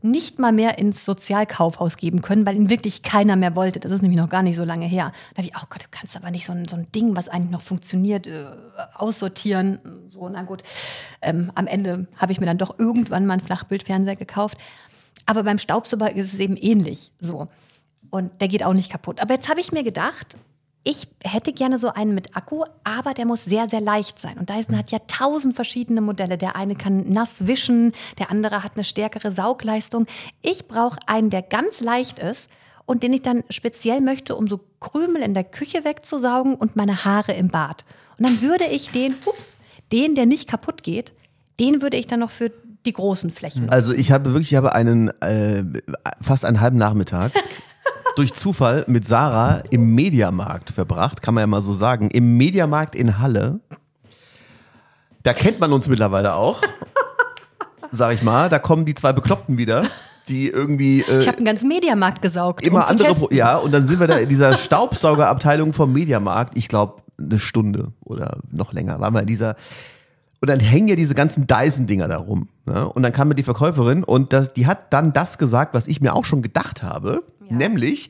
[0.02, 3.80] nicht mal mehr ins Sozialkaufhaus geben können, weil ihn wirklich keiner mehr wollte.
[3.80, 5.12] Das ist nämlich noch gar nicht so lange her.
[5.34, 7.30] Da habe ich, oh Gott, du kannst aber nicht so ein, so ein Ding, was
[7.30, 8.46] eigentlich noch funktioniert, äh,
[8.96, 9.80] aussortieren.
[10.08, 10.64] So, na gut.
[11.22, 14.58] Ähm, am Ende habe ich mir dann doch irgendwann mal einen Flachbildfernseher gekauft.
[15.28, 17.48] Aber beim Staubsauger ist es eben ähnlich so.
[18.10, 19.22] Und der geht auch nicht kaputt.
[19.22, 20.38] Aber jetzt habe ich mir gedacht,
[20.84, 24.38] ich hätte gerne so einen mit Akku, aber der muss sehr, sehr leicht sein.
[24.40, 26.38] Und Dyson hat ja tausend verschiedene Modelle.
[26.38, 30.08] Der eine kann nass wischen, der andere hat eine stärkere Saugleistung.
[30.42, 32.50] Ich brauche einen, der ganz leicht ist
[32.86, 37.06] und den ich dann speziell möchte, um so Krümel in der Küche wegzusaugen und meine
[37.06, 37.84] Haare im Bad.
[38.18, 39.54] Und dann würde ich den, ups,
[39.92, 41.14] den, der nicht kaputt geht,
[41.60, 42.52] den würde ich dann noch für
[42.86, 43.70] die großen Flächen.
[43.70, 45.64] Also ich habe wirklich, ich habe einen äh,
[46.20, 47.32] fast einen halben Nachmittag
[48.16, 52.10] durch Zufall mit Sarah im Mediamarkt verbracht, kann man ja mal so sagen.
[52.10, 53.60] Im Mediamarkt in Halle.
[55.24, 56.62] Da kennt man uns mittlerweile auch.
[57.92, 59.84] Sag ich mal, da kommen die zwei Bekloppten wieder,
[60.30, 62.64] die irgendwie äh, Ich habe einen ganzen Mediamarkt gesaugt.
[62.64, 63.14] immer um andere.
[63.14, 67.38] Pro ja, und dann sind wir da in dieser Staubsaugerabteilung vom Mediamarkt, ich glaube eine
[67.40, 69.56] Stunde oder noch länger, waren wir in dieser
[70.42, 72.50] und dann hängen ja diese ganzen Dyson-Dinger da rum.
[72.66, 72.90] Ne?
[72.90, 76.02] Und dann kam mir die Verkäuferin und das, die hat dann das gesagt, was ich
[76.02, 78.10] mir auch schon gedacht habe, nämlich,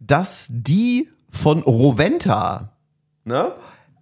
[0.00, 2.72] dass die von Roventa
[3.24, 3.52] ne,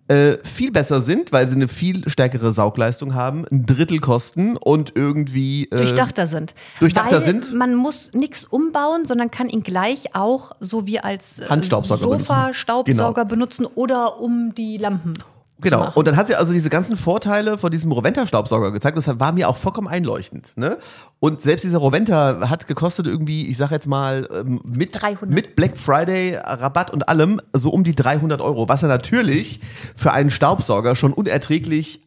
[0.09, 4.93] äh, viel besser sind, weil sie eine viel stärkere Saugleistung haben, ein Drittel kosten und
[4.95, 6.55] irgendwie äh, durchdachter sind.
[6.79, 7.53] durchdachter Weil sind?
[7.55, 12.27] Man muss nichts umbauen, sondern kann ihn gleich auch so wie als äh, Handstaubsauger benutzen.
[12.27, 13.29] Sofa-Staubsauger Genau.
[13.29, 15.15] benutzen oder um die Lampen.
[15.59, 15.91] Genau.
[15.95, 18.99] Und dann hat sie also diese ganzen Vorteile von diesem Roventa-Staubsauger gezeigt.
[18.99, 20.53] Das war mir auch vollkommen einleuchtend.
[20.57, 20.77] Ne?
[21.19, 25.31] Und selbst dieser Roventa hat gekostet irgendwie, ich sag jetzt mal, ähm, mit, 300.
[25.31, 28.69] mit Black Friday Rabatt und allem so um die 300 Euro.
[28.69, 29.61] Was ja natürlich
[29.95, 32.03] für einen Staubsauger schon unerträglich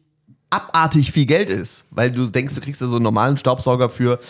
[0.50, 1.86] abartig viel Geld ist.
[1.90, 4.20] Weil du denkst, du kriegst ja so einen normalen Staubsauger für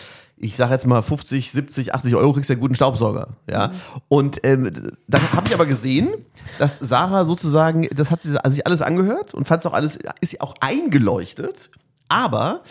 [0.41, 3.29] ich sag jetzt mal 50, 70, 80 Euro kriegst du ja einen guten Staubsauger.
[3.49, 3.71] Ja.
[4.07, 4.71] Und ähm,
[5.07, 6.09] dann habe ich aber gesehen,
[6.57, 10.31] dass Sarah sozusagen, das hat sie sich alles angehört und fand es auch alles, ist
[10.31, 11.69] sie auch eingeleuchtet.
[12.09, 12.61] Aber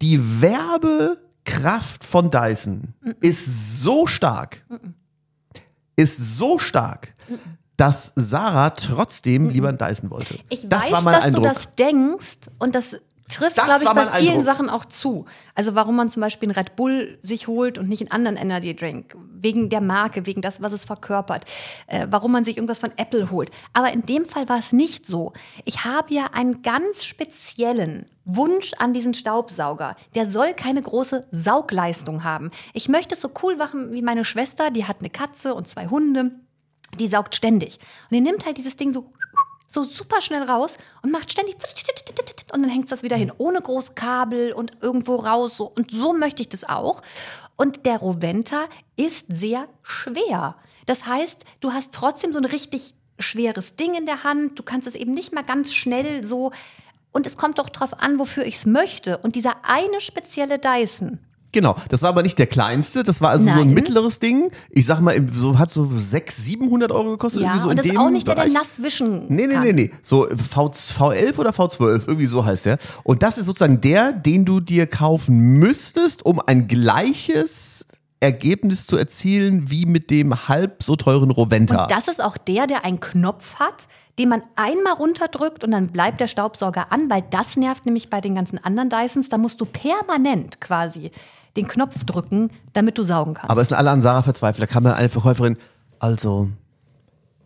[0.00, 4.64] die Werbekraft von Dyson ist so stark,
[5.96, 7.14] ist so stark,
[7.76, 10.38] dass Sarah trotzdem lieber einen Dyson wollte.
[10.48, 11.44] Ich das weiß, dass Eindruck.
[11.44, 12.96] du das denkst und das
[13.28, 14.44] trifft, glaube ich, bei vielen Eindruck.
[14.44, 15.24] Sachen auch zu.
[15.54, 18.74] Also warum man zum Beispiel einen Red Bull sich holt und nicht einen anderen Energy
[18.76, 19.16] Drink.
[19.32, 21.44] Wegen der Marke, wegen das, was es verkörpert.
[21.86, 23.50] Äh, warum man sich irgendwas von Apple holt.
[23.72, 25.32] Aber in dem Fall war es nicht so.
[25.64, 29.96] Ich habe ja einen ganz speziellen Wunsch an diesen Staubsauger.
[30.14, 32.50] Der soll keine große Saugleistung haben.
[32.72, 35.88] Ich möchte es so cool machen wie meine Schwester, die hat eine Katze und zwei
[35.88, 36.32] Hunde.
[36.98, 37.78] Die saugt ständig.
[38.10, 39.12] Und die nimmt halt dieses Ding so
[39.74, 41.56] so super schnell raus und macht ständig
[42.54, 45.56] und dann hängt das wieder hin, ohne groß Kabel und irgendwo raus.
[45.56, 45.66] So.
[45.66, 47.02] Und so möchte ich das auch.
[47.56, 50.54] Und der Roventa ist sehr schwer.
[50.86, 54.58] Das heißt, du hast trotzdem so ein richtig schweres Ding in der Hand.
[54.58, 56.52] Du kannst es eben nicht mal ganz schnell so.
[57.12, 59.18] Und es kommt doch drauf an, wofür ich es möchte.
[59.18, 61.18] Und dieser eine spezielle Dyson,
[61.54, 63.74] Genau, das war aber nicht der kleinste, das war also so ein Nein.
[63.74, 64.50] mittleres Ding.
[64.70, 67.42] Ich sag mal, so hat so 600, 700 Euro gekostet.
[67.42, 69.72] ja, irgendwie so und das ist auch nicht der, der nass wischen Nee, nee, nee,
[69.72, 69.90] nee.
[70.02, 72.78] So v, V11 oder V12, irgendwie so heißt der.
[73.04, 77.86] Und das ist sozusagen der, den du dir kaufen müsstest, um ein gleiches
[78.18, 81.84] Ergebnis zu erzielen wie mit dem halb so teuren Roventa.
[81.84, 83.86] Und das ist auch der, der einen Knopf hat,
[84.18, 88.20] den man einmal runterdrückt und dann bleibt der Staubsauger an, weil das nervt nämlich bei
[88.20, 89.28] den ganzen anderen Dysons.
[89.28, 91.10] Da musst du permanent quasi
[91.56, 93.50] den Knopf drücken, damit du saugen kannst.
[93.50, 94.62] Aber es sind alle an Sarah verzweifelt.
[94.62, 95.56] Da kam dann eine Verkäuferin,
[95.98, 96.50] also,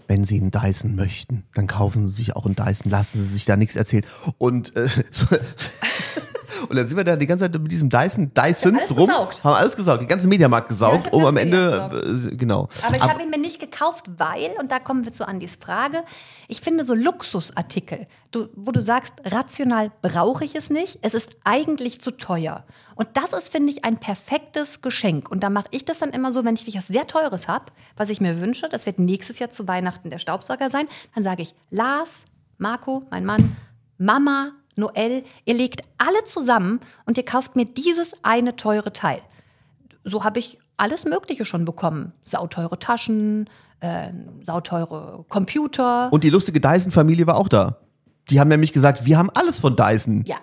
[0.06, 3.44] wenn Sie einen Dyson möchten, dann kaufen Sie sich auch einen Dyson, lassen Sie sich
[3.44, 4.04] da nichts erzählen.
[4.38, 5.26] Und, äh, so,
[6.68, 9.44] und dann sind wir da die ganze Zeit mit diesem Dyson, Dysons rum, gesaugt.
[9.44, 12.68] haben alles gesaugt, den ganzen Mediamarkt gesaugt, Ja, um am Ende, äh, genau.
[12.82, 16.02] Aber ich habe ihn mir nicht gekauft, weil, und da kommen wir zu Andys Frage,
[16.48, 21.30] ich finde so Luxusartikel, du, wo du sagst, rational brauche ich es nicht, es ist
[21.44, 22.64] eigentlich zu teuer.
[22.94, 25.30] Und das ist, finde ich, ein perfektes Geschenk.
[25.30, 27.66] Und da mache ich das dann immer so, wenn ich was sehr Teures habe,
[27.96, 31.42] was ich mir wünsche, das wird nächstes Jahr zu Weihnachten der Staubsauger sein, dann sage
[31.42, 32.24] ich, Lars,
[32.58, 33.56] Marco, mein Mann,
[33.98, 39.20] Mama, Noel, ihr legt alle zusammen und ihr kauft mir dieses eine teure Teil
[40.08, 42.12] so habe ich alles Mögliche schon bekommen.
[42.22, 43.48] Sauteure Taschen,
[43.80, 44.08] äh,
[44.42, 46.12] sauteure Computer.
[46.12, 47.78] Und die lustige Dyson-Familie war auch da.
[48.30, 50.24] Die haben nämlich gesagt, wir haben alles von Dyson.
[50.26, 50.36] ja.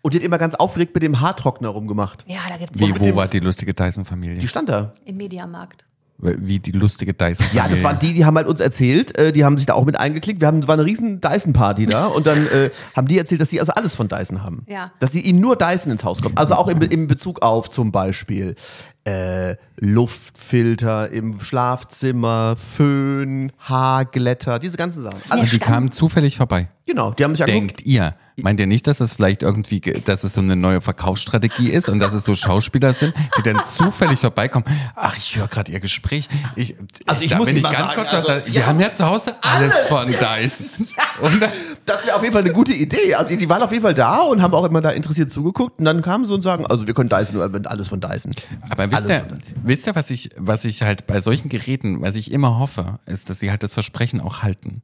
[0.00, 2.24] Und die hat immer ganz aufgeregt mit dem Haartrockner rumgemacht.
[2.28, 4.38] Ja, da gibt es Wie, wo war die lustige Dyson-Familie?
[4.38, 4.92] Die stand da.
[5.04, 5.84] im Mediamarkt.
[6.20, 7.62] Wie die lustige Dyson-Familie?
[7.62, 9.84] Ja, das waren die, die haben halt uns erzählt, äh, die haben sich da auch
[9.84, 10.40] mit eingeklickt.
[10.40, 13.60] Wir haben, war eine riesen Dyson-Party da und dann äh, haben die erzählt, dass sie
[13.60, 14.64] also alles von Dyson haben.
[14.66, 14.90] Ja.
[14.98, 16.36] Dass sie ihnen nur Dyson ins Haus kommt.
[16.36, 18.56] Also auch im, im Bezug auf zum Beispiel
[19.04, 25.20] äh, Luftfilter im Schlafzimmer, Föhn, Haarglätter, diese ganzen Sachen.
[25.30, 26.68] Und die kamen zufällig vorbei.
[26.84, 27.80] genau, die haben sich angeguckt.
[27.80, 28.16] Denkt ihr?
[28.42, 31.88] Meint ihr nicht, dass das vielleicht irgendwie, ge- dass es so eine neue Verkaufsstrategie ist
[31.88, 34.64] und dass es so Schauspieler sind, die dann zufällig vorbeikommen?
[34.94, 36.28] Ach, ich höre gerade ihr Gespräch.
[36.56, 36.74] Ich,
[37.06, 38.66] Also ich da muss Ihnen ich mal ganz sagen, kurz also, was, wir ja.
[38.66, 40.86] haben ja zu Hause alles, von Dyson.
[41.20, 41.50] Und dann,
[41.84, 43.14] Das wäre auf jeden Fall eine gute Idee.
[43.14, 45.84] Also die waren auf jeden Fall da und haben auch immer da interessiert zugeguckt und
[45.84, 48.32] dann kamen sie und sagen, also wir können Dyson, nur alles von Dyson.
[48.70, 52.00] aber wisst Alles ihr, von wisst ihr, was ich, was ich halt bei solchen Geräten,
[52.02, 54.82] was ich immer hoffe, ist, dass sie halt das Versprechen auch halten.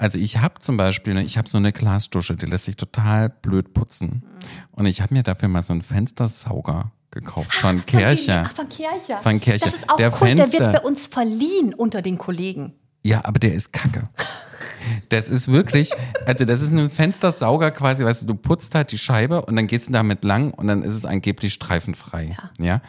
[0.00, 3.28] Also ich habe zum Beispiel, ne, ich habe so eine Glasdusche, die lässt sich total
[3.28, 4.22] blöd putzen.
[4.72, 8.44] Und ich habe mir dafür mal so einen Fenstersauger gekauft von Kircher.
[8.46, 9.18] Ach, von Kircher.
[9.18, 9.66] Von Kircher.
[9.66, 12.72] Das ist auch Der cool, der Fenster- wird bei uns verliehen unter den Kollegen.
[13.02, 14.08] Ja, aber der ist kacke.
[15.10, 15.90] Das ist wirklich,
[16.24, 19.66] also das ist ein Fenstersauger quasi, weißt du, du putzt halt die Scheibe und dann
[19.66, 22.36] gehst du damit lang und dann ist es angeblich streifenfrei.
[22.58, 22.80] Ja.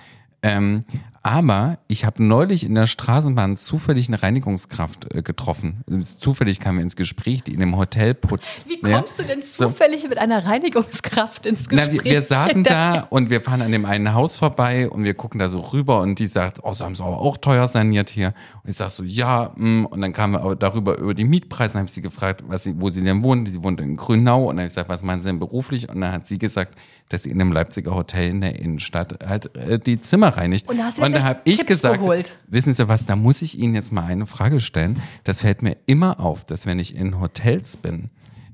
[0.43, 0.85] Ähm,
[1.23, 5.83] aber ich habe neulich in der Straßenbahn zufällig eine Reinigungskraft äh, getroffen.
[6.17, 8.65] Zufällig kamen wir ins Gespräch, die in einem Hotel putzt.
[8.67, 8.97] Wie ja?
[8.97, 9.67] kommst du denn So.
[9.67, 12.05] zufällig mit einer Reinigungskraft ins Na, Gespräch?
[12.05, 15.39] wir, wir saßen da und wir fahren an dem einen Haus vorbei und wir gucken
[15.39, 18.33] da so rüber und die sagt, oh, sie haben es aber auch teuer saniert hier.
[18.63, 19.85] Und ich sag so, ja, mm.
[19.85, 22.63] und dann kamen wir aber darüber über die Mietpreise, dann habe ich sie gefragt, was
[22.63, 23.45] sie, wo sie denn wohnen.
[23.45, 25.87] Sie wohnt in Grünau und dann habe ich gesagt, was meinen sie denn beruflich?
[25.87, 26.75] Und dann hat sie gesagt,
[27.11, 30.69] dass sie in einem Leipziger Hotel in der Innenstadt halt äh, die Zimmer reinigt.
[30.69, 32.37] Und da hast du und da habe ich Tipps gesagt, geholt.
[32.47, 35.01] wissen Sie was, da muss ich Ihnen jetzt mal eine Frage stellen.
[35.23, 38.09] Das fällt mir immer auf, dass wenn ich in Hotels bin,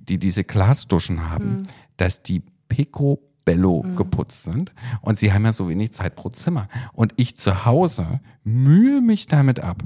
[0.07, 1.63] die diese Glasduschen haben, Hm.
[1.97, 6.67] dass die picobello geputzt sind und sie haben ja so wenig Zeit pro Zimmer.
[6.93, 9.81] Und ich zu Hause mühe mich damit ab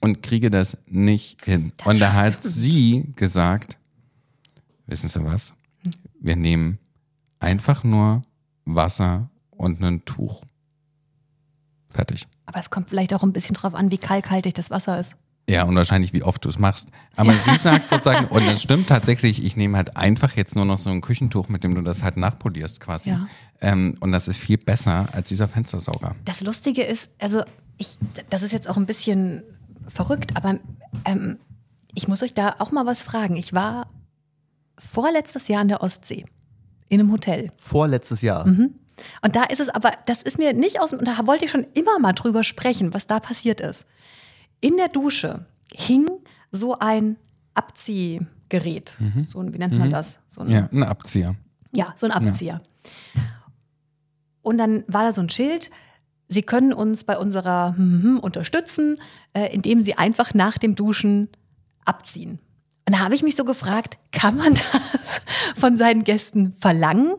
[0.00, 1.72] und kriege das nicht hin.
[1.84, 3.78] und da hat sie gesagt,
[4.86, 5.54] wissen Sie was?
[6.20, 6.78] Wir nehmen
[7.40, 8.22] einfach nur
[8.64, 10.42] Wasser und ein Tuch.
[11.92, 12.26] Fertig.
[12.46, 15.16] Aber es kommt vielleicht auch ein bisschen drauf an, wie kalkhaltig das Wasser ist.
[15.48, 16.90] Ja, und wahrscheinlich, wie oft du es machst.
[17.16, 20.78] Aber sie sagt sozusagen, und das stimmt tatsächlich, ich nehme halt einfach jetzt nur noch
[20.78, 23.10] so ein Küchentuch, mit dem du das halt nachpolierst quasi.
[23.10, 23.26] Ja.
[23.60, 26.14] Ähm, und das ist viel besser als dieser Fenstersauger.
[26.24, 27.42] Das Lustige ist, also
[27.76, 27.98] ich,
[28.30, 29.42] das ist jetzt auch ein bisschen
[29.88, 30.58] verrückt, aber
[31.04, 31.38] ähm,
[31.94, 33.36] ich muss euch da auch mal was fragen.
[33.36, 33.88] Ich war
[34.78, 36.24] vorletztes Jahr an der Ostsee
[36.88, 37.50] in einem Hotel.
[37.56, 38.46] Vorletztes Jahr.
[39.22, 41.50] Und da ist es aber, das ist mir nicht aus dem, und da wollte ich
[41.50, 43.86] schon immer mal drüber sprechen, was da passiert ist.
[44.60, 46.08] In der Dusche hing
[46.50, 47.16] so ein
[47.54, 48.96] Abziehgerät.
[49.28, 50.18] So ein, wie nennt man das?
[50.28, 51.36] So ein, Ja, ein Abzieher.
[51.74, 52.60] ja, so ein Abzieher.
[54.42, 55.70] Und dann war da so ein Schild,
[56.28, 58.98] Sie können uns bei unserer mhm unterstützen,
[59.34, 61.28] äh, indem Sie einfach nach dem Duschen
[61.84, 62.38] abziehen.
[62.88, 65.20] Und da habe ich mich so gefragt, kann man das
[65.58, 67.16] von seinen Gästen verlangen?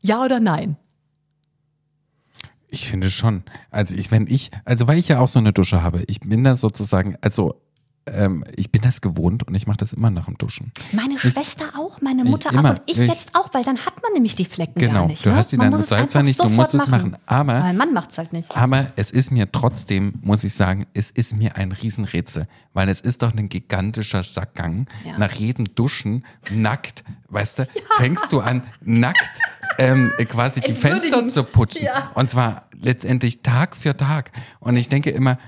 [0.00, 0.76] Ja oder nein?
[2.74, 3.44] Ich finde schon.
[3.70, 6.44] Also ich, wenn ich, also weil ich ja auch so eine Dusche habe, ich bin
[6.44, 7.60] da sozusagen, also
[8.06, 10.72] ähm, ich bin das gewohnt und ich mache das immer nach dem Duschen.
[10.92, 13.94] Meine Schwester auch, meine Mutter immer, auch und ich, ich- jetzt auch, weil dann hat
[14.02, 15.24] man nämlich die Flecken gar Genau, nicht.
[15.24, 15.36] du ne?
[15.36, 17.16] hast die Man dann, es ja einfach nicht, du musst es machen.
[17.24, 18.54] Aber mein Mann macht es halt nicht.
[18.54, 23.00] Aber es ist mir trotzdem, muss ich sagen, es ist mir ein Riesenrätsel, weil es
[23.00, 24.86] ist doch ein gigantischer Sackgang.
[25.06, 25.16] Ja.
[25.16, 29.40] Nach jedem Duschen, nackt, weißt du, fängst du an, nackt
[29.78, 30.74] ähm, quasi die.
[30.74, 31.84] Fenster zu putzen.
[31.84, 32.10] Ja.
[32.14, 34.30] Und zwar letztendlich Tag für Tag.
[34.60, 35.38] Und ich denke immer,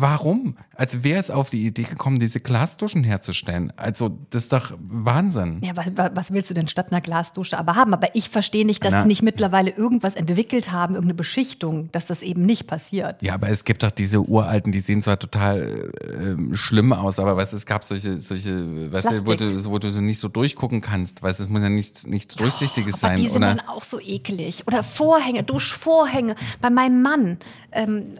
[0.00, 0.56] warum?
[0.74, 3.72] Also wer ist auf die Idee gekommen, diese Glasduschen herzustellen?
[3.76, 5.60] Also das ist doch Wahnsinn.
[5.64, 7.92] Ja, was, was willst du denn statt einer Glasdusche aber haben?
[7.92, 9.02] Aber ich verstehe nicht, dass Na.
[9.02, 13.22] die nicht mittlerweile irgendwas entwickelt haben, irgendeine Beschichtung, dass das eben nicht passiert.
[13.22, 17.36] Ja, aber es gibt doch diese uralten, die sehen zwar total äh, schlimm aus, aber
[17.36, 20.80] weißt, es gab solche, solche, weißt du, wo du, wo du so nicht so durchgucken
[20.80, 23.54] kannst, weißt es muss ja nichts, nichts Durchsichtiges Aber sein, die sind oder?
[23.54, 24.62] dann auch so eklig.
[24.66, 26.36] Oder Vorhänge, Duschvorhänge.
[26.60, 27.38] Bei meinem Mann,
[27.72, 28.18] ähm,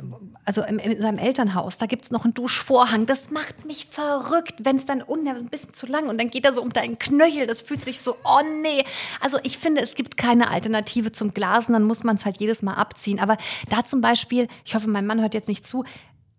[0.48, 3.04] also in, in seinem Elternhaus, da gibt's noch einen Duschvorhang.
[3.04, 6.46] Das macht mich verrückt, wenn es dann unten ein bisschen zu lang und dann geht
[6.46, 7.46] er so um deinen Knöchel.
[7.46, 8.82] Das fühlt sich so, oh nee.
[9.20, 12.40] Also ich finde, es gibt keine Alternative zum Glas und dann muss man es halt
[12.40, 13.20] jedes Mal abziehen.
[13.20, 13.36] Aber
[13.68, 15.84] da zum Beispiel, ich hoffe, mein Mann hört jetzt nicht zu,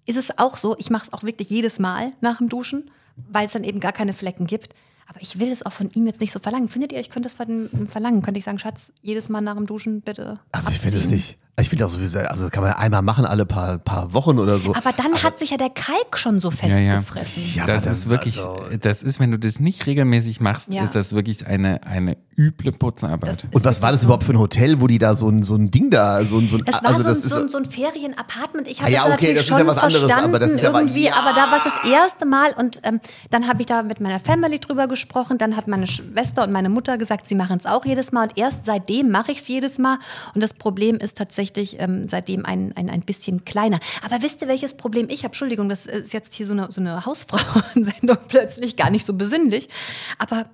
[0.08, 3.46] ist es auch so, ich mache es auch wirklich jedes Mal nach dem Duschen, weil
[3.46, 4.74] es dann eben gar keine Flecken gibt.
[5.06, 6.68] Aber ich will es auch von ihm jetzt nicht so verlangen.
[6.68, 8.24] Findet ihr, ich könnte das von ihm verlangen?
[8.24, 11.38] Könnte ich sagen, Schatz, jedes Mal nach dem Duschen bitte Also ich finde es nicht.
[11.60, 14.60] Ich finde auch sowieso, also das kann man einmal machen, alle paar, paar Wochen oder
[14.60, 14.74] so.
[14.76, 16.56] Aber dann hat sich ja der Kalk schon so ja.
[16.56, 17.44] festgefressen.
[17.56, 20.72] Ja, das aber ist dann- wirklich, also- das ist, wenn du das nicht regelmäßig machst,
[20.74, 20.84] Ja.
[20.84, 23.30] ist das wirklich eine, eine üble Putzarbeit.
[23.30, 25.56] Das- Und was war das überhaupt für ein Hotel, wo die da so ein, so
[25.56, 27.40] ein Ding da, so ein, so ein, Es war also so, das ein, ist so,
[27.42, 28.68] ein, so ein Ferienapartment.
[28.68, 30.40] Ich habe Ah ja, das okay, natürlich das ist ja schon was anderes, aber verstanden
[30.40, 31.14] das ist ja aber- irgendwie, ja.
[31.16, 34.20] aber da war es das erste Mal und ähm, dann habe ich da mit meiner
[34.22, 35.38] Family drüber gesprochen.
[35.38, 38.38] Dann hat meine Schwester und meine Mutter gesagt, sie machen es auch jedes Mal und
[38.38, 39.98] erst seitdem mache ich es jedes Mal.
[40.34, 43.80] Und das Problem ist tatsächlich ähm, seitdem ein, ein, ein bisschen kleiner.
[44.04, 45.28] Aber wisst ihr, welches Problem ich habe?
[45.28, 49.70] Entschuldigung, das ist jetzt hier so eine, so eine Hausfrauensendung plötzlich gar nicht so besinnlich.
[50.18, 50.46] Aber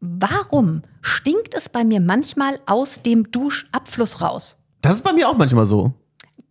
[0.00, 4.58] warum stinkt es bei mir manchmal aus dem Duschabfluss raus?
[4.82, 5.94] das ist bei mir auch manchmal so.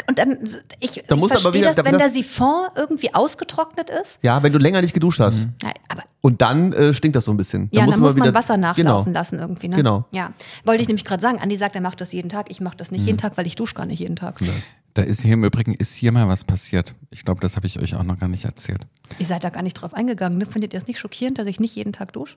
[0.08, 0.38] Und dann,
[0.80, 4.17] ich, Da ich muss aber verstehe wieder- das, wenn das- der Siphon irgendwie ausgetrocknet ist.
[4.23, 5.47] Ja, wenn du länger nicht geduscht hast.
[5.62, 7.69] Nein, aber Und dann äh, stinkt das so ein bisschen.
[7.71, 9.19] ja, dann muss man wieder- Wasser nachlaufen genau.
[9.19, 9.67] lassen irgendwie.
[9.67, 9.75] Ne?
[9.75, 10.06] Genau.
[10.12, 10.32] Ja,
[10.65, 11.39] wollte ich nämlich gerade sagen.
[11.39, 12.47] Andi sagt, er macht das jeden Tag.
[12.49, 13.08] Ich mache das nicht Mhm.
[13.08, 14.39] jeden Tag, weil ich dusche gar nicht jeden Tag.
[14.95, 16.95] Da ist hier im Übrigen, ist hier mal was passiert.
[17.12, 18.82] Ich glaube, das habe ich euch auch noch gar nicht erzählt.
[19.19, 20.38] Ihr seid da gar nicht drauf eingegangen.
[20.38, 20.45] Ne?
[20.45, 22.36] Findet ihr es nicht schockierend, dass ich nicht jeden Tag dusche?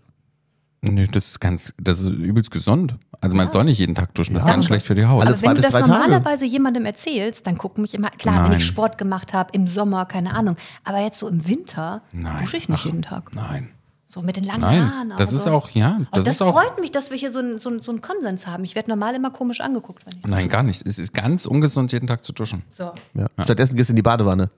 [0.92, 2.96] Nö, das ist ganz, das ist übelst gesund.
[3.20, 5.22] Also man soll nicht jeden Tag duschen, das ist ganz schlecht für die Haut.
[5.22, 8.50] Alle Aber zwei wenn du das normalerweise jemandem erzählst, dann gucken mich immer, klar, wenn
[8.50, 8.58] Nein.
[8.58, 10.56] ich Sport gemacht habe, im Sommer, keine Ahnung.
[10.84, 12.42] Aber jetzt so im Winter Nein.
[12.42, 13.34] dusche ich nicht Ach, jeden Tag.
[13.34, 13.70] Nein.
[14.08, 15.08] So mit den langen Nein, Haaren.
[15.08, 15.50] das aber ist so.
[15.50, 17.82] auch, ja, Und das, das ist auch, freut mich, dass wir hier so einen so
[17.82, 18.62] so einen Konsens haben.
[18.62, 20.06] Ich werde normal immer komisch angeguckt.
[20.06, 20.86] Wenn ich nein, gar nicht.
[20.86, 22.62] Es ist ganz ungesund, jeden Tag zu duschen.
[22.70, 22.92] so.
[23.14, 23.26] Ja.
[23.42, 24.50] Stattdessen gehst du in die Badewanne.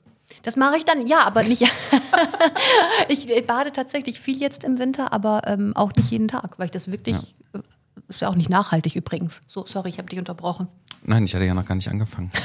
[0.42, 1.62] Das mache ich dann, ja, aber nicht.
[3.08, 6.72] ich bade tatsächlich viel jetzt im Winter, aber ähm, auch nicht jeden Tag, weil ich
[6.72, 7.16] das wirklich.
[7.52, 7.58] äh,
[8.08, 9.40] Ist ja auch nicht nachhaltig übrigens.
[9.46, 10.68] So, sorry, ich habe dich unterbrochen.
[11.02, 12.30] Nein, ich hatte ja noch gar nicht angefangen.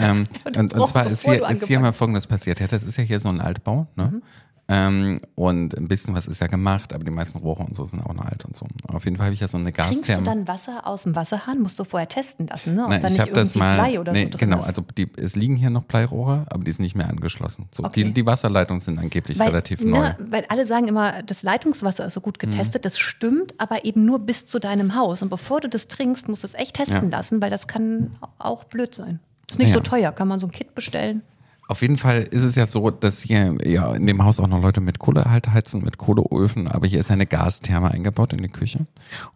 [0.00, 2.60] ähm, und, und zwar ist hier, ist hier mal Folgendes passiert.
[2.60, 4.10] Ja, das ist ja hier so ein Altbau, ne?
[4.14, 4.22] Mhm.
[4.68, 8.00] Ähm, und ein bisschen was ist ja gemacht, aber die meisten Rohre und so sind
[8.04, 8.66] auch noch alt und so.
[8.88, 10.24] Auf jeden Fall habe ich ja so eine Trinkst du Gastherme.
[10.24, 11.60] dann Wasser aus dem Wasserhahn?
[11.62, 12.82] Musst du vorher testen lassen, ne?
[12.82, 13.76] Ob Na, da ich nicht irgendwie mal.
[13.76, 14.66] Blei oder nee, so drin genau, ist.
[14.66, 17.68] also die, es liegen hier noch Bleirohre, aber die sind nicht mehr angeschlossen.
[17.70, 18.02] So, Okay.
[18.02, 20.00] die, die Wasserleitungen sind angeblich weil, relativ neu.
[20.00, 22.84] ne, weil alle sagen immer, das Leitungswasser ist so gut getestet.
[22.84, 25.22] Das stimmt, aber eben nur bis zu deinem Haus.
[25.22, 27.18] Und bevor du das trinkst, musst du es echt testen Ja.
[27.18, 29.20] lassen, weil das kann auch blöd sein.
[29.50, 29.74] Ist nicht Ja.
[29.74, 30.12] so teuer.
[30.12, 31.22] Kann man so ein Kit bestellen?
[31.68, 34.62] Auf jeden Fall ist es ja so, dass hier ja in dem Haus auch noch
[34.62, 38.48] Leute mit Kohle halt heizen, mit Kohleöfen, aber hier ist eine Gastherme eingebaut in die
[38.48, 38.86] Küche.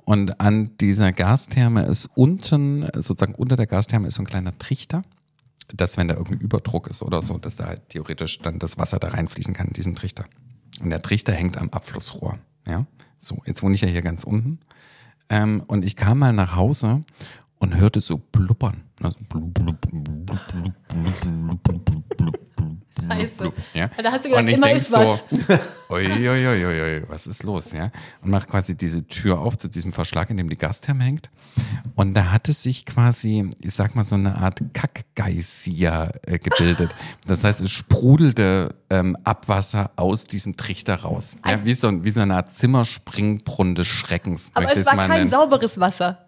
[0.05, 5.03] Und an dieser Gastherme ist unten, sozusagen unter der Gastherme ist so ein kleiner Trichter,
[5.75, 9.01] dass wenn da irgendein Überdruck ist oder so, dass da halt theoretisch dann das Wasser
[9.01, 10.25] da reinfließen kann in diesen Trichter.
[10.81, 12.39] Und der Trichter hängt am Abflussrohr.
[12.65, 12.87] Ja,
[13.19, 14.61] so, jetzt wohne ich ja hier ganz unten.
[15.29, 17.03] Ähm, und ich kam mal nach Hause
[17.61, 18.83] und hörte so blubbern.
[23.09, 23.53] Scheiße.
[23.75, 23.89] Ja?
[24.03, 25.25] Da hast du gedacht, und ich immer ist was.
[25.89, 27.73] Oi, oi, oi, oi, was ist los?
[27.73, 27.91] Ja?
[28.23, 31.31] Und macht quasi diese Tür auf zu diesem Verschlag, in dem die Gastherme hängt.
[31.95, 36.95] Und da hatte sich quasi, ich sag mal, so eine Art Kackgeisia äh, gebildet.
[37.27, 41.37] Das heißt, es sprudelte ähm, Abwasser aus diesem Trichter raus.
[41.47, 41.65] Ja?
[41.65, 44.51] Wie, so, wie so eine Art Zimmerspringbrunnen des Schreckens.
[44.55, 45.29] Aber es war kein nennen.
[45.29, 46.27] sauberes Wasser.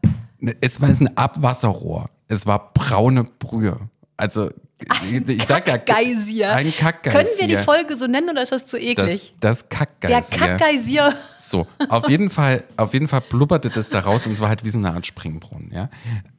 [0.61, 2.11] Es war ein Abwasserrohr.
[2.29, 3.79] Es war braune Brühe.
[4.17, 4.51] Also,
[5.27, 6.53] ich sag ja, Geisier.
[6.53, 7.13] ein Kackgeisier.
[7.21, 9.35] Können wir die Folge so nennen oder ist das zu das, eklig?
[9.41, 10.39] das Der Kackgeisier.
[10.39, 11.15] Kackgeisier.
[11.41, 14.65] So, auf jeden Fall, auf jeden Fall blubberte das da raus und es war halt
[14.65, 15.89] wie so eine Art Springbrunnen, ja.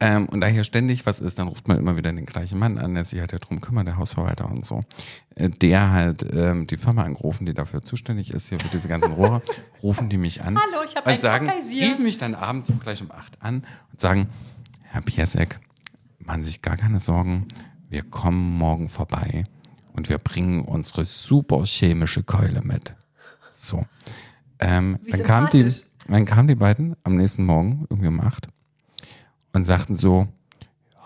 [0.00, 2.78] Ähm, und da hier ständig was ist, dann ruft man immer wieder den gleichen Mann
[2.78, 4.84] an, der sich halt darum kümmert, der Hausverwalter und so.
[5.34, 9.12] Äh, Der halt ähm, die Firma angerufen, die dafür zuständig ist, hier für diese ganzen
[9.12, 9.42] Rohre,
[9.82, 11.86] rufen die mich an Hallo, ich hab und ein sagen, Kackgeisier.
[11.88, 14.28] riefen mich dann abends um gleich um acht an und sagen,
[14.84, 15.58] Herr Piesek,
[16.20, 17.46] machen Sie sich gar keine Sorgen,
[17.94, 19.44] wir kommen morgen vorbei
[19.92, 22.92] und wir bringen unsere super chemische Keule mit.
[23.52, 23.84] So.
[24.58, 25.72] Ähm, dann, kam die,
[26.08, 28.48] dann kamen die beiden am nächsten Morgen, irgendwie um acht,
[29.52, 30.26] und sagten so,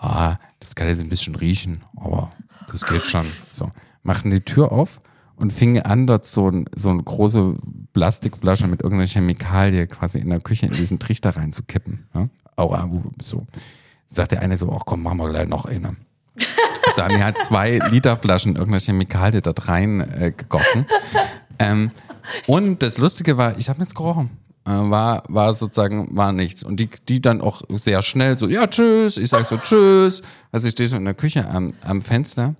[0.01, 2.31] ja, das kann jetzt ein bisschen riechen, aber
[2.71, 3.25] das geht schon.
[3.51, 3.71] So,
[4.01, 4.99] machten die Tür auf
[5.35, 7.55] und fingen an, dort so, ein, so eine große
[7.93, 12.07] Plastikflasche mit irgendeiner Chemikalie quasi in der Küche in diesen Trichter reinzukippen.
[12.55, 13.45] Auch äh, so.
[14.07, 15.95] Sagt der eine so, ach komm, machen wir gleich noch eine.
[16.99, 20.85] So haben die halt zwei Liter Flaschen irgendeiner Chemikalie dort rein äh, gegossen.
[21.57, 21.91] Ähm,
[22.45, 24.31] und das Lustige war, ich habe nichts gerochen.
[24.65, 26.61] Äh, war, war sozusagen, war nichts.
[26.61, 29.15] Und die, die dann auch sehr schnell so, ja, tschüss.
[29.15, 30.23] Ich sag so, tschüss.
[30.51, 32.55] Also ich stehe so in der Küche am, am Fenster.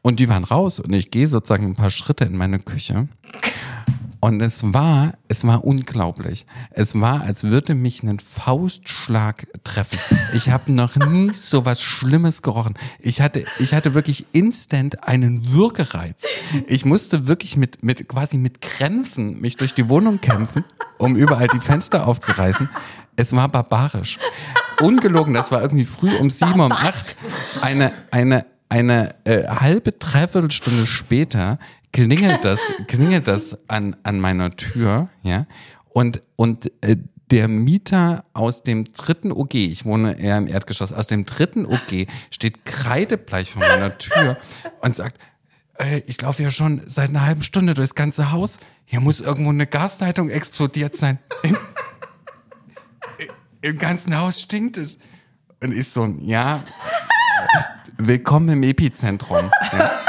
[0.00, 0.80] Und die waren raus.
[0.80, 3.08] Und ich gehe sozusagen ein paar Schritte in meine Küche.
[4.24, 6.46] Und es war, es war unglaublich.
[6.70, 9.98] Es war, als würde mich ein Faustschlag treffen.
[10.32, 12.72] Ich habe noch nie so was Schlimmes gerochen.
[12.98, 16.24] Ich hatte, ich hatte wirklich instant einen Würgereiz.
[16.68, 20.64] Ich musste wirklich mit, mit, quasi mit Krämpfen mich durch die Wohnung kämpfen,
[20.96, 22.70] um überall die Fenster aufzureißen.
[23.16, 24.18] Es war barbarisch.
[24.80, 27.14] Ungelogen, das war irgendwie früh um sieben, um acht.
[27.60, 31.58] Eine, eine, eine äh, halbe, dreiviertel Stunde später
[31.94, 35.46] klingelt das, klingelt das an, an meiner Tür, ja,
[35.90, 36.96] und, und äh,
[37.30, 42.06] der Mieter aus dem dritten OG, ich wohne eher im Erdgeschoss, aus dem dritten OG
[42.30, 44.36] steht kreidebleich vor meiner Tür
[44.80, 45.18] und sagt,
[45.78, 48.58] äh, ich laufe ja schon seit einer halben Stunde durchs ganze Haus.
[48.84, 51.20] Hier muss irgendwo eine Gasleitung explodiert sein.
[51.44, 51.56] Im,
[53.62, 54.98] im ganzen Haus stinkt es.
[55.62, 56.62] Und ich so, ja,
[57.98, 59.50] willkommen im Epizentrum.
[59.72, 60.03] Ja.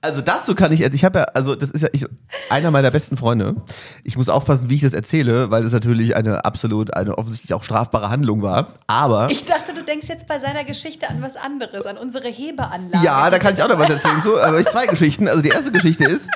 [0.00, 2.06] Also dazu kann ich, also ich habe ja, also das ist ja ich,
[2.50, 3.56] einer meiner besten Freunde.
[4.04, 7.64] Ich muss aufpassen, wie ich das erzähle, weil das natürlich eine absolut, eine offensichtlich auch
[7.64, 8.68] strafbare Handlung war.
[8.86, 13.04] Aber Ich dachte, du denkst jetzt bei seiner Geschichte an was anderes, an unsere Hebeanlage.
[13.04, 14.40] ja, da kann ich auch noch was erzählen zu.
[14.40, 15.26] Aber ich zwei Geschichten.
[15.26, 16.28] Also die erste Geschichte ist,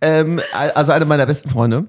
[0.00, 0.40] ähm,
[0.74, 1.88] also einer meiner besten Freunde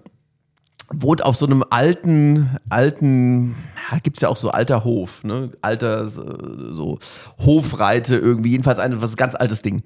[0.94, 3.56] wohnt auf so einem alten, alten,
[3.92, 5.52] ja, gibt's ja auch so alter Hof, ne?
[5.62, 7.00] Alter, so,
[7.40, 9.84] Hofreite irgendwie, jedenfalls ein was ganz altes Ding.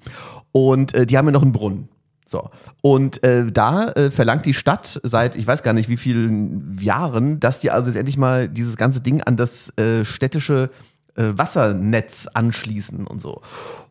[0.52, 1.88] Und äh, die haben ja noch einen Brunnen.
[2.28, 2.50] So.
[2.82, 7.38] Und äh, da äh, verlangt die Stadt seit, ich weiß gar nicht wie vielen Jahren,
[7.38, 10.70] dass die also jetzt endlich mal dieses ganze Ding an das äh, städtische
[11.14, 13.42] äh, Wassernetz anschließen und so.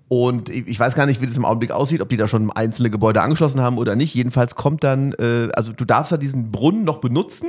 [0.07, 2.51] Und ich ich weiß gar nicht, wie das im Augenblick aussieht, ob die da schon
[2.51, 4.13] einzelne Gebäude angeschlossen haben oder nicht.
[4.13, 7.47] Jedenfalls kommt dann, äh, also du darfst ja diesen Brunnen noch benutzen,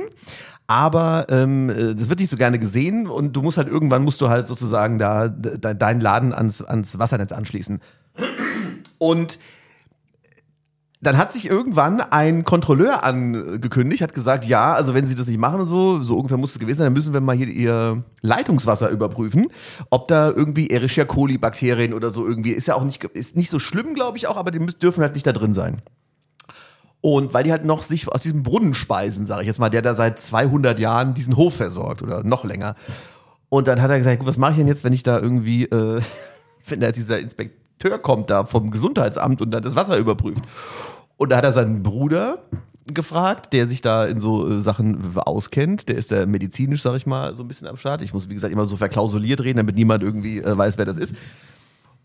[0.67, 4.19] aber ähm, äh, das wird nicht so gerne gesehen und du musst halt irgendwann musst
[4.21, 7.79] du halt sozusagen da de, deinen Laden ans, ans Wassernetz anschließen.
[8.97, 9.39] Und
[10.99, 15.37] dann hat sich irgendwann ein Kontrolleur angekündigt, hat gesagt, ja, also wenn Sie das nicht
[15.37, 18.03] machen und so, so ungefähr muss es gewesen sein, dann müssen wir mal hier Ihr
[18.21, 19.47] Leitungswasser überprüfen,
[19.91, 23.49] ob da irgendwie Escherichia coli Bakterien oder so irgendwie, ist ja auch nicht, ist nicht
[23.49, 25.81] so schlimm, glaube ich auch, aber die dürfen halt nicht da drin sein.
[27.01, 29.81] Und weil die halt noch sich aus diesem Brunnen speisen, sage ich jetzt mal, der
[29.81, 32.75] da seit 200 Jahren diesen Hof versorgt oder noch länger.
[33.49, 35.65] Und dann hat er gesagt, gut, was mache ich denn jetzt, wenn ich da irgendwie,
[35.65, 36.01] äh,
[36.67, 40.43] wenn da jetzt dieser Inspekteur kommt da vom Gesundheitsamt und dann das Wasser überprüft.
[41.17, 42.39] Und da hat er seinen Bruder
[42.93, 45.89] gefragt, der sich da in so äh, Sachen auskennt.
[45.89, 48.01] Der ist da medizinisch, sag ich mal, so ein bisschen am Start.
[48.01, 50.97] Ich muss, wie gesagt, immer so verklausuliert reden, damit niemand irgendwie äh, weiß, wer das
[50.97, 51.15] ist.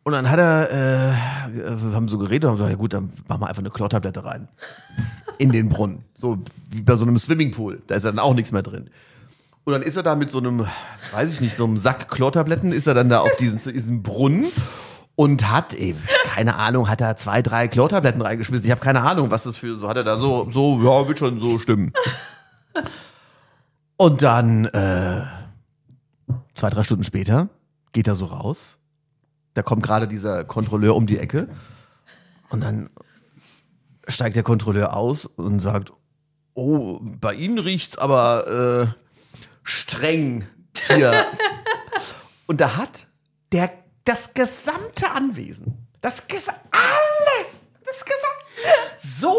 [0.04, 3.12] Und dann hat er, äh, wir haben so geredet und haben gesagt, ja gut, dann
[3.28, 4.48] machen wir einfach eine Chlortablette rein.
[5.38, 6.04] In den Brunnen.
[6.12, 6.38] So
[6.70, 7.82] wie bei so einem Swimmingpool.
[7.86, 8.90] Da ist dann auch nichts mehr drin.
[9.64, 10.66] Und dann ist er da mit so einem,
[11.12, 14.02] weiß ich nicht, so einem Sack Chlortabletten, ist er dann da auf diesen, zu diesem
[14.02, 14.46] Brunnen
[15.14, 15.94] und hat, ey,
[16.24, 18.66] keine Ahnung, hat er zwei, drei Chlortabletten reingeschmissen.
[18.66, 21.20] Ich habe keine Ahnung, was das für so, hat er da so, so, ja, wird
[21.20, 21.92] schon so stimmen.
[23.96, 25.22] Und dann, äh,
[26.56, 27.48] zwei, drei Stunden später,
[27.92, 28.78] geht er so raus
[29.54, 31.48] da kommt gerade dieser Kontrolleur um die Ecke
[32.48, 32.90] und dann
[34.08, 35.92] steigt der Kontrolleur aus und sagt,
[36.54, 38.98] oh, bei Ihnen riecht's aber äh,
[39.62, 40.46] streng
[40.88, 41.26] hier.
[42.46, 43.06] und da hat
[43.52, 43.70] der
[44.04, 47.52] das gesamte Anwesen, das gesa alles,
[47.84, 49.36] das gesamte, so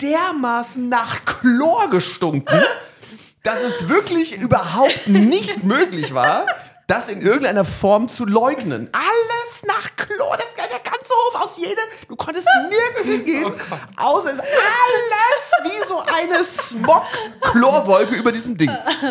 [0.00, 2.60] dermaßen nach Chlor gestunken,
[3.44, 6.46] dass es wirklich überhaupt nicht möglich war,
[6.90, 8.90] das in irgendeiner Form zu leugnen.
[8.92, 13.54] Alles nach Chlor, das der ganze Hof aus jeder, du konntest nirgends hingehen,
[13.96, 18.70] außer es alles wie so eine Smog-Chlorwolke über diesem Ding.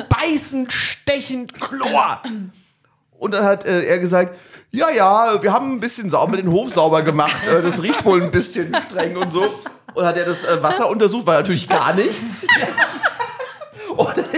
[0.10, 2.22] Beißend, stechend Chlor.
[3.18, 4.38] Und dann hat äh, er gesagt,
[4.72, 7.48] ja, ja, wir haben ein bisschen sauber, den Hof sauber gemacht.
[7.48, 9.44] Äh, das riecht wohl ein bisschen streng und so.
[9.94, 12.46] Und hat er das äh, Wasser untersucht, war natürlich gar nichts.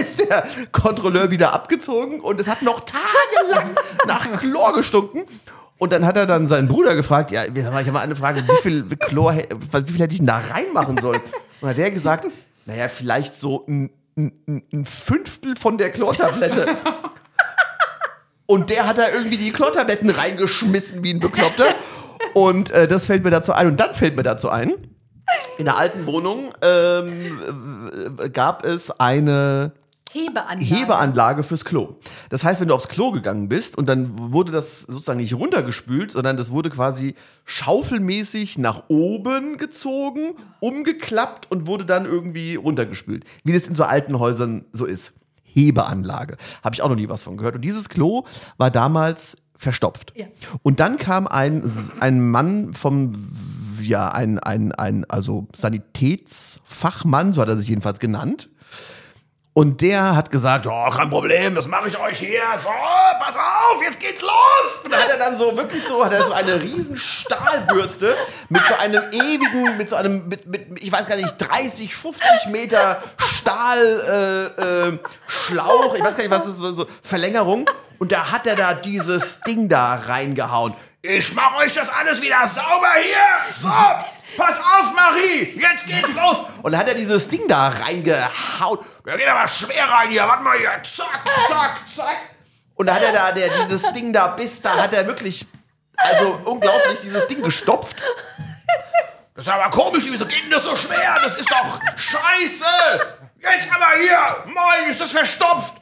[0.02, 3.76] Ist der Kontrolleur wieder abgezogen und es hat noch tagelang
[4.06, 5.24] nach Chlor gestunken.
[5.78, 8.62] Und dann hat er dann seinen Bruder gefragt, ja, ich habe mal eine Frage, wie
[8.62, 11.20] viel Chlor, wie viel hätte ich denn da reinmachen sollen?
[11.60, 12.26] Und hat der gesagt,
[12.66, 16.66] naja, vielleicht so ein, ein, ein Fünftel von der Chlortablette.
[18.46, 21.66] Und der hat da irgendwie die Chlortabletten reingeschmissen wie ein Bekloppter.
[22.34, 23.66] Und äh, das fällt mir dazu ein.
[23.66, 24.74] Und dann fällt mir dazu ein,
[25.58, 29.72] in der alten Wohnung ähm, äh, gab es eine
[30.12, 30.64] Hebeanlage.
[30.64, 31.96] Hebeanlage fürs Klo.
[32.28, 36.12] Das heißt, wenn du aufs Klo gegangen bist und dann wurde das sozusagen nicht runtergespült,
[36.12, 43.24] sondern das wurde quasi schaufelmäßig nach oben gezogen, umgeklappt und wurde dann irgendwie runtergespült.
[43.44, 45.14] Wie das in so alten Häusern so ist.
[45.42, 46.36] Hebeanlage.
[46.62, 47.56] Habe ich auch noch nie was von gehört.
[47.56, 48.24] Und dieses Klo
[48.56, 50.12] war damals verstopft.
[50.16, 50.26] Ja.
[50.62, 51.62] Und dann kam ein,
[52.00, 53.12] ein Mann vom,
[53.80, 58.48] ja, ein, ein, ein, also Sanitätsfachmann, so hat er sich jedenfalls genannt.
[59.54, 62.40] Und der hat gesagt, oh, kein Problem, das mache ich euch hier.
[62.56, 62.70] So,
[63.20, 64.80] pass auf, jetzt geht's los.
[64.82, 68.16] Und da hat er dann so wirklich so, hat er so eine riesen Stahlbürste
[68.48, 72.46] mit so einem ewigen, mit so einem, mit, mit ich weiß gar nicht, 30, 50
[72.46, 77.68] Meter Stahlschlauch, äh, äh, ich weiß gar nicht, was ist, so, so Verlängerung.
[77.98, 80.72] Und da hat er da dieses Ding da reingehauen.
[81.02, 83.52] Ich mache euch das alles wieder sauber hier.
[83.54, 83.68] So,
[84.36, 86.42] pass auf, Marie, jetzt geht's los.
[86.62, 88.78] Und dann hat er dieses Ding da reingehauen.
[89.06, 90.26] Der geht aber schwer rein hier.
[90.26, 90.70] Warte mal hier.
[90.82, 92.16] Zack, zack, zack.
[92.74, 95.46] Und da hat er da, der dieses Ding da bis da, hat er wirklich,
[95.96, 97.96] also unglaublich, dieses Ding gestopft.
[99.34, 101.16] Das ist aber komisch, wieso geht denn das so schwer?
[101.22, 102.66] Das ist doch scheiße.
[103.38, 104.44] Jetzt aber hier.
[104.46, 105.74] Moin, ist das verstopft.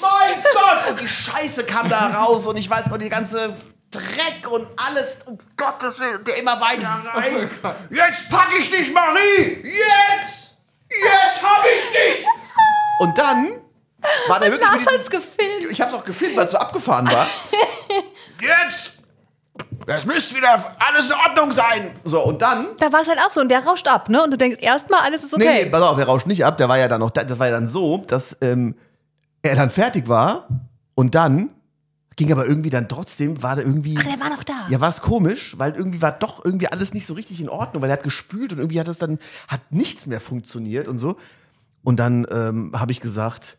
[0.00, 0.90] Mein Gott!
[0.90, 3.54] Und die Scheiße kam da raus und ich weiß, und die ganze
[3.92, 7.48] Dreck und alles, um Gottes Willen, der immer weiter rein.
[7.90, 9.62] Jetzt pack ich dich, Marie!
[9.62, 10.56] Jetzt!
[10.90, 12.26] Jetzt hab ich dich!
[13.00, 13.52] Und dann
[14.28, 14.68] war der wirklich.
[14.70, 15.70] diesem- hat's gefilmt.
[15.70, 17.26] ich hab's auch gefilmt, weil es so abgefahren war.
[18.40, 18.94] Jetzt!
[19.86, 21.98] Das müsste wieder alles in Ordnung sein.
[22.04, 22.68] So, und dann.
[22.78, 24.22] Da war es halt auch so und der rauscht ab, ne?
[24.22, 25.44] Und du denkst erstmal, alles ist okay.
[25.44, 26.56] Nee, nee, pass auf, der rauscht nicht ab.
[26.56, 28.74] Der war ja dann noch, das war ja dann so, dass ähm,
[29.42, 30.48] er dann fertig war
[30.94, 31.50] und dann
[32.16, 33.96] ging aber irgendwie dann trotzdem, war da irgendwie.
[33.98, 34.66] Ach, der war noch da.
[34.68, 37.82] Ja, war es komisch, weil irgendwie war doch irgendwie alles nicht so richtig in Ordnung,
[37.82, 41.16] weil er hat gespült und irgendwie hat es dann, hat nichts mehr funktioniert und so.
[41.82, 43.58] Und dann ähm, habe ich gesagt,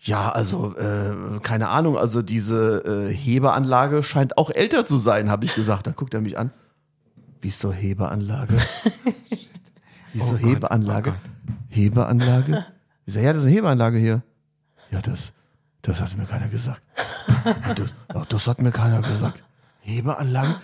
[0.00, 5.44] ja, also, äh, keine Ahnung, also diese äh, Hebeanlage scheint auch älter zu sein, habe
[5.44, 5.86] ich gesagt.
[5.86, 6.50] Dann guckt er mich an.
[7.40, 8.56] Wieso Hebeanlage?
[10.12, 11.10] Wieso Oh Gott, Hebeanlage?
[11.10, 11.56] oh Gott.
[11.68, 12.64] Hebeanlage?
[13.08, 14.22] Ich sag, ja, das ist eine Hebeanlage hier.
[14.90, 15.30] Ja, das,
[15.86, 16.82] das hat mir keiner gesagt.
[17.76, 19.42] Das, ach, das hat mir keiner gesagt.
[19.80, 20.54] Hebeanlagen?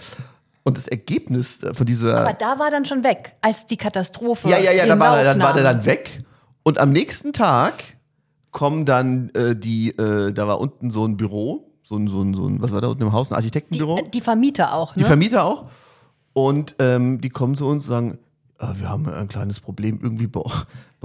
[0.65, 2.21] Und das Ergebnis von dieser.
[2.21, 4.49] Aber da war dann schon weg, als die Katastrophe.
[4.49, 6.19] Ja, ja, ja, den dann war, er, dann war der dann weg.
[6.65, 7.97] Und am nächsten Tag
[8.51, 12.35] kommen dann äh, die, äh, da war unten so ein Büro, so ein, so ein,
[12.35, 13.97] so ein, was war da unten im Haus, ein Architektenbüro?
[14.05, 15.03] Die, die Vermieter auch, ne?
[15.03, 15.67] Die Vermieter auch.
[16.33, 18.19] Und ähm, die kommen zu uns und sagen,
[18.59, 20.43] "Ah, wir haben ein kleines Problem irgendwie bei,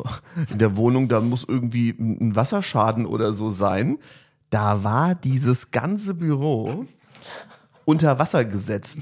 [0.51, 3.97] in der Wohnung, da muss irgendwie ein Wasserschaden oder so sein.
[4.49, 6.85] Da war dieses ganze Büro
[7.85, 8.99] unter Wasser gesetzt.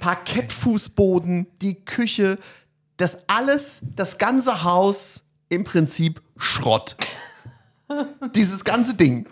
[0.00, 2.36] Parkettfußboden, die Küche,
[2.96, 6.96] das alles, das ganze Haus im Prinzip Schrott.
[8.34, 9.26] Dieses ganze Ding.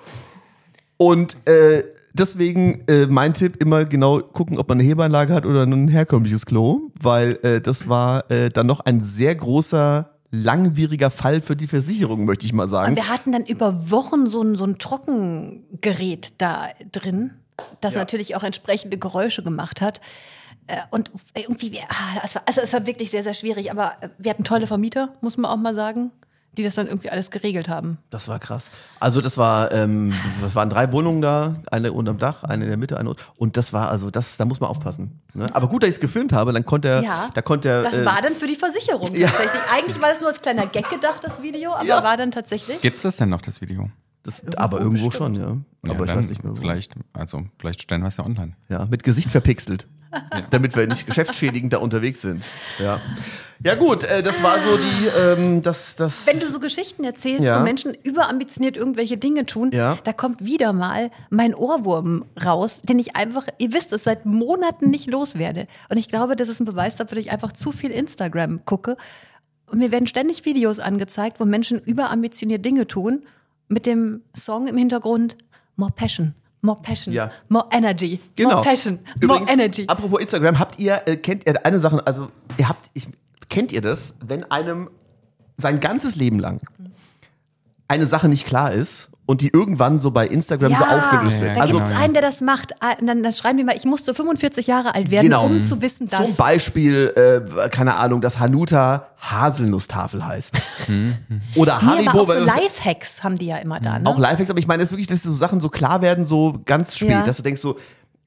[0.96, 5.62] Und äh, deswegen äh, mein Tipp immer genau gucken, ob man eine Hebeanlage hat oder
[5.62, 11.42] ein herkömmliches Klo, weil äh, das war äh, dann noch ein sehr großer, langwieriger Fall
[11.42, 12.90] für die Versicherung, möchte ich mal sagen.
[12.90, 17.32] Und wir hatten dann über Wochen so ein, so ein Trockengerät da drin,
[17.80, 18.00] das Ja.
[18.00, 20.00] natürlich auch entsprechende Geräusche gemacht hat.
[20.66, 23.70] Äh, Und irgendwie, ah, also es war wirklich sehr, sehr schwierig.
[23.70, 26.10] Aber wir hatten tolle Vermieter, muss man auch mal sagen.
[26.56, 27.98] Die das dann irgendwie alles geregelt haben.
[28.10, 28.70] Das war krass.
[28.98, 32.76] Also das war, ähm, das waren drei Wohnungen da, eine unterm Dach, eine in der
[32.78, 33.22] Mitte, eine unten.
[33.36, 35.20] Und das war also, das, da muss man aufpassen.
[35.32, 35.46] Ne?
[35.52, 37.82] Aber gut, dass ich es gefilmt habe, dann konnte er, Ja, da konnte er.
[37.82, 39.28] Das äh, war dann für die Versicherung Ja.
[39.28, 39.60] tatsächlich.
[39.72, 42.02] Eigentlich war das nur als kleiner Gag gedacht, das Video, aber Ja.
[42.02, 42.80] war dann tatsächlich.
[42.80, 43.90] Gibt's das denn noch, das Video?
[44.22, 45.36] das, aber irgendwo bestimmt.
[45.38, 45.56] schon, ja.
[45.86, 46.52] Ja, Aber ich weiß nicht mehr.
[46.52, 46.56] Wo.
[46.56, 48.52] Vielleicht, also, vielleicht stellen wir es ja online.
[48.68, 49.86] Ja, mit Gesicht verpixelt.
[50.50, 52.42] Damit wir nicht geschäftsschädigend da unterwegs sind.
[52.78, 53.00] Ja.
[53.62, 56.26] Ja, gut, äh, das war so die, ähm, das, das.
[56.26, 57.60] Wenn du so Geschichten erzählst, Ja.
[57.60, 59.98] wo Menschen überambitioniert irgendwelche Dinge tun, Ja.
[60.02, 64.88] da kommt wieder mal mein Ohrwurm raus, den ich einfach, ihr wisst es, seit Monaten
[64.90, 65.66] nicht loswerde.
[65.90, 68.96] Und ich glaube, das ist ein Beweis dafür, dass ich einfach zu viel Instagram gucke.
[69.66, 73.24] Und mir werden ständig Videos angezeigt, wo Menschen überambitioniert Dinge tun,
[73.68, 75.36] mit dem Song im Hintergrund
[75.76, 77.30] More Passion, More Passion, Ja.
[77.48, 78.50] More Energy, Genau.
[78.50, 79.84] More Passion, Übrigens, More Energy.
[79.86, 83.08] Apropos Instagram, habt ihr, äh, kennt ihr eine Sache, also ihr habt, ich,
[83.48, 84.90] kennt ihr das, wenn einem
[85.56, 86.60] sein ganzes Leben lang
[87.88, 91.50] eine Sache nicht klar ist und die irgendwann so bei Instagram so aufgelöst wird?
[91.50, 92.72] ja, Da also, gibt es einen, der das macht.
[92.80, 95.46] Ah, und Dann, dann schreiben die mal, ich musste 45 Jahre alt werden, Genau.
[95.46, 96.36] um zu wissen, Zum dass.
[96.36, 97.12] Beispiel,
[97.64, 100.54] äh, keine Ahnung, dass Hanuta Haselnusstafel heißt.
[101.54, 102.10] Oder Nee, Haribo.
[102.10, 103.98] aber auch so Lifehacks haben die ja immer da.
[103.98, 104.06] Ne?
[104.08, 106.60] Auch Lifehacks, aber ich meine, es ist wirklich, dass so Sachen so klar werden, so
[106.64, 107.22] ganz spät, Ja.
[107.24, 107.76] dass du denkst so,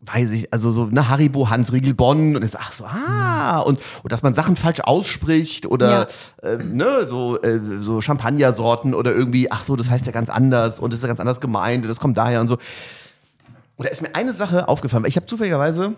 [0.06, 3.80] weiß ich, also so, ne, Haribo, Hans Riegel Bonn und so, ach so, ah, und,
[4.04, 6.08] und dass man Sachen falsch ausspricht oder,
[6.42, 10.80] ähm, ne, so, äh, so Champagnersorten oder irgendwie, ach so, das heißt ja ganz anders
[10.80, 12.58] und das ist ja ganz anders gemeint und das kommt daher und so.
[13.76, 15.96] Und da ist mir eine Sache aufgefallen, weil ich habe zufälligerweise, und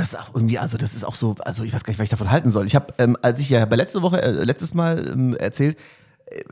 [0.00, 2.04] das ist auch irgendwie, also das ist auch so, also ich weiß gar nicht, was
[2.04, 2.66] ich davon halten soll.
[2.66, 5.80] Ich habe, ähm, als ich ja bei letzte Woche, äh, letztes Mal ähm, erzählt, äh,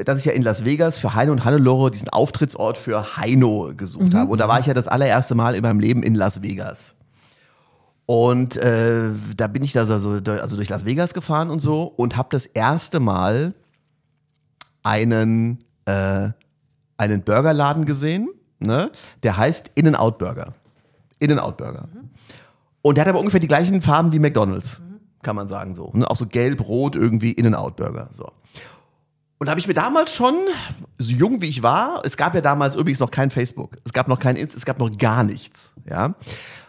[0.05, 4.15] dass ich ja in Las Vegas für Heino und Hannelore diesen Auftrittsort für Heino gesucht
[4.15, 4.31] habe.
[4.31, 6.97] Und da war ich ja das allererste Mal in meinem Leben in Las Vegas.
[8.07, 12.17] Und äh, da bin ich da so, also durch Las Vegas gefahren und so und
[12.17, 13.55] habe das erste Mal
[14.83, 16.31] einen, äh,
[16.97, 18.29] einen Burgerladen gesehen,
[18.59, 18.91] ne?
[19.23, 20.55] der heißt In-N-Out Burger.
[21.21, 21.89] In-N-Out Burger.
[22.83, 24.81] Und der hat aber ungefähr die gleichen Farben wie McDonalds,
[25.23, 25.93] kann man sagen so.
[25.95, 26.11] Ne?
[26.11, 28.09] Auch so gelb, rot irgendwie In-N-Out Burger.
[28.11, 28.33] So.
[29.41, 30.37] Und habe ich mir damals schon,
[30.99, 34.07] so jung wie ich war, es gab ja damals übrigens noch kein Facebook, es gab
[34.07, 36.15] noch kein Inst, es gab noch gar nichts, ja.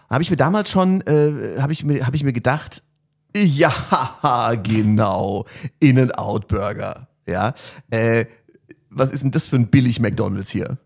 [0.09, 2.81] Habe ich mir damals schon, äh, habe ich mir, habe ich mir gedacht,
[3.35, 5.45] ja, genau,
[5.79, 7.53] In-N-Out Burger, ja.
[7.89, 8.25] Äh,
[8.89, 10.77] was ist denn das für ein billig McDonalds hier?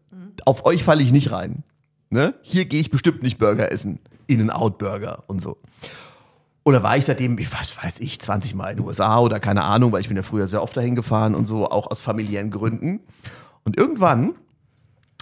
[0.44, 1.64] Auf euch falle ich nicht rein.
[2.10, 2.34] Ne?
[2.42, 4.00] Hier gehe ich bestimmt nicht Burger essen.
[4.26, 5.58] In-N-Out Burger und so.
[6.66, 9.64] Oder war ich seitdem, ich was weiß ich, 20 Mal in den USA oder keine
[9.64, 12.50] Ahnung, weil ich bin ja früher sehr oft dahin gefahren und so, auch aus familiären
[12.50, 13.02] Gründen.
[13.64, 14.34] Und irgendwann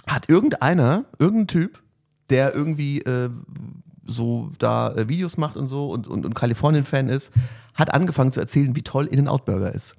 [0.06, 1.82] hat irgendeiner, irgendein Typ,
[2.30, 3.28] der irgendwie äh,
[4.06, 7.32] so da äh, Videos macht und so und, und, und Kalifornien-Fan ist,
[7.74, 9.96] hat angefangen zu erzählen, wie toll In-N-Out Burger ist.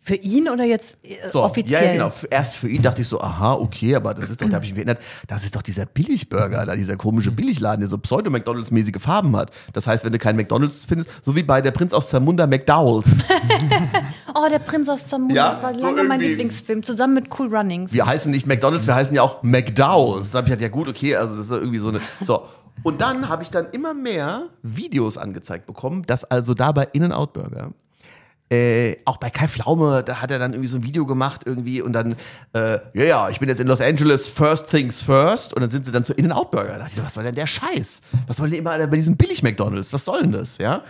[0.00, 1.84] Für ihn oder jetzt äh, So, offiziell?
[1.84, 2.12] Ja, genau.
[2.28, 4.72] Erst für ihn dachte ich so, aha, okay, aber das ist doch, da habe ich
[4.72, 9.36] mich erinnert, das ist doch dieser Billigburger, da dieser komische Billigladen, der so Pseudo-McDonalds-mäßige Farben
[9.36, 9.52] hat.
[9.72, 13.08] Das heißt, wenn du keinen McDonalds findest, so wie bei der Prinz aus Zamunda McDowells.
[14.34, 17.54] Oh, der Prinz aus Zamunda, Ja, das war so lange mein Lieblingsfilm, zusammen mit Cool
[17.54, 17.92] Runnings.
[17.92, 20.30] Wir heißen nicht McDonalds, wir heißen ja auch McDowells.
[20.30, 22.00] Da habe ich gedacht, ja gut, okay, also das ist irgendwie so eine.
[22.22, 22.46] So.
[22.82, 27.34] Und dann habe ich dann immer mehr Videos angezeigt bekommen, dass also da bei In-N-Out
[27.34, 27.72] Burger
[28.52, 31.80] äh, auch bei Kai Pflaume, da hat er dann irgendwie so ein Video gemacht irgendwie
[31.80, 32.16] und dann,
[32.52, 35.86] äh, ja, ja, ich bin jetzt in Los Angeles, first things first und dann sind
[35.86, 36.72] sie dann zu In-N-Out Burger.
[36.72, 38.02] Da dachte ich so, was soll denn der Scheiß?
[38.26, 39.94] Was wollen die immer bei diesen Billig-McDonalds?
[39.94, 40.82] Was soll denn das, ja?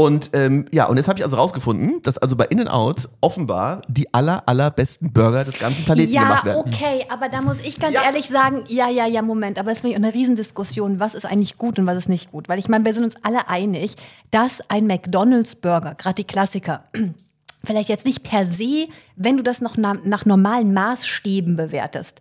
[0.00, 4.12] Und ähm, ja, und jetzt habe ich also rausgefunden, dass also bei In-N-Out offenbar die
[4.14, 6.72] aller, allerbesten Burger des ganzen Planeten Ja, gemacht werden.
[6.72, 8.04] okay, aber da muss ich ganz Ja.
[8.06, 11.78] ehrlich sagen, ja, ja, ja, Moment, aber es ist eine Riesendiskussion, was ist eigentlich gut
[11.78, 12.48] und was ist nicht gut.
[12.48, 13.94] Weil ich meine, wir sind uns alle einig,
[14.30, 16.84] dass ein McDonalds-Burger, gerade die Klassiker,
[17.64, 18.86] vielleicht jetzt nicht per se,
[19.16, 22.20] wenn du das noch na, nach normalen Maßstäben bewertest,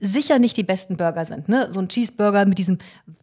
[0.00, 1.48] sicher nicht die besten Burger sind.
[1.48, 1.70] Ne?
[1.70, 2.78] So ein Cheeseburger mit diesem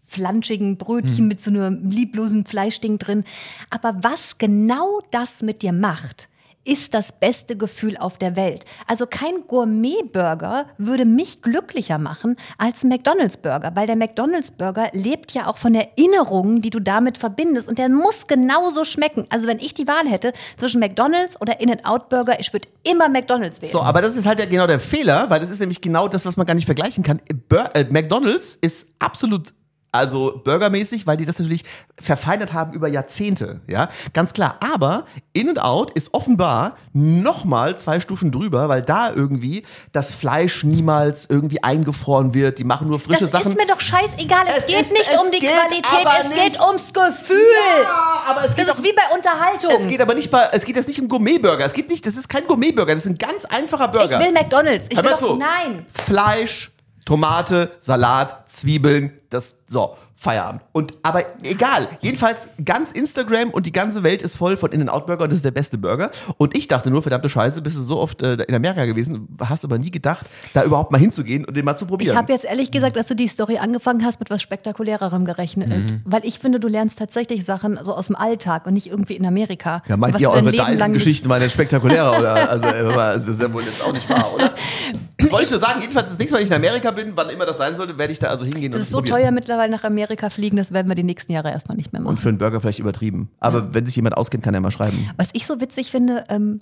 [0.07, 3.23] flanschigen Brötchen mit so einem lieblosen Fleischding drin.
[3.69, 6.29] Aber was genau das mit dir macht,
[6.65, 8.65] ist das beste Gefühl auf der Welt.
[8.87, 15.47] Also kein Gourmet-Burger würde mich glücklicher machen als ein McDonalds-Burger, weil der McDonalds-Burger lebt ja
[15.47, 19.25] auch von Erinnerungen, die du damit verbindest und der muss genauso schmecken.
[19.29, 23.71] Also wenn ich die Wahl hätte zwischen McDonalds oder In-N-Out-Burger, ich würde immer McDonalds wählen.
[23.71, 26.25] So, aber das ist halt ja genau der Fehler, weil das ist nämlich genau das,
[26.25, 27.21] was man gar nicht vergleichen kann.
[27.49, 29.53] Bur äh, McDonalds ist absolut
[29.95, 31.63] Also burgermäßig, weil die das natürlich
[32.01, 34.57] verfeinert haben über Jahrzehnte, ja, ganz klar.
[34.73, 41.61] Aber In-N-Out ist offenbar nochmal zwei Stufen drüber, weil da irgendwie das Fleisch niemals irgendwie
[41.63, 42.57] eingefroren wird.
[42.57, 43.51] Die machen nur frische Das Sachen.
[43.51, 44.45] ist mir doch scheißegal.
[44.47, 47.37] Es, Es geht ist- nicht es um die Qualität, es nicht- geht ums Gefühl.
[47.83, 49.71] Ja, aber es geht das ist wie bei Unterhaltung.
[49.77, 51.63] es geht aber nicht bei, es geht jetzt nicht um Gourmet-Burger.
[51.65, 54.19] Es geht nicht, das ist kein Gourmet-Burger, das ist ein ganz einfacher Burger.
[54.19, 54.85] ich will McDonalds.
[54.89, 55.35] Ich Hör will doch, zu.
[55.35, 55.85] nein.
[55.93, 56.71] Fleisch,
[57.05, 60.61] Tomate, Salat, Zwiebeln, das so Feierabend.
[60.71, 65.25] Und aber egal, jedenfalls ganz Instagram und die ganze Welt ist voll von In-N-Out Burger
[65.25, 66.11] und das ist der beste Burger.
[66.37, 69.65] Und ich dachte nur, verdammte Scheiße, bist du so oft äh, in Amerika gewesen, hast
[69.65, 72.13] aber nie gedacht, da überhaupt mal hinzugehen und den mal zu probieren.
[72.13, 75.67] Ich habe jetzt ehrlich gesagt, dass du die Story angefangen hast mit was spektakulärerem gerechnet.
[75.69, 76.01] Mhm.
[76.05, 79.25] Weil ich finde, du lernst tatsächlich Sachen so aus dem Alltag und nicht irgendwie in
[79.25, 79.81] Amerika.
[79.87, 82.17] ja, meint was ihr, eure Leben lang nicht- Dyson-Geschichten waren jetzt spektakulärer?
[82.17, 82.49] oder?
[82.49, 84.53] Also, das ist ja wohl jetzt auch nicht wahr, oder?
[85.23, 85.81] Das wollte ich nur sagen.
[85.81, 88.13] Jedenfalls, das nächste Mal, wenn ich in Amerika bin, wann immer das sein sollte, werde
[88.13, 89.17] ich da also hingehen und Es es ist so probieren.
[89.17, 92.11] teuer mittlerweile nach Amerika fliegen, das werden wir die nächsten Jahre erstmal nicht mehr machen.
[92.11, 93.29] Und für einen Burger vielleicht übertrieben.
[93.39, 95.09] Aber wenn sich jemand auskennt, kann er mal schreiben.
[95.17, 96.61] Was ich so witzig finde, ähm,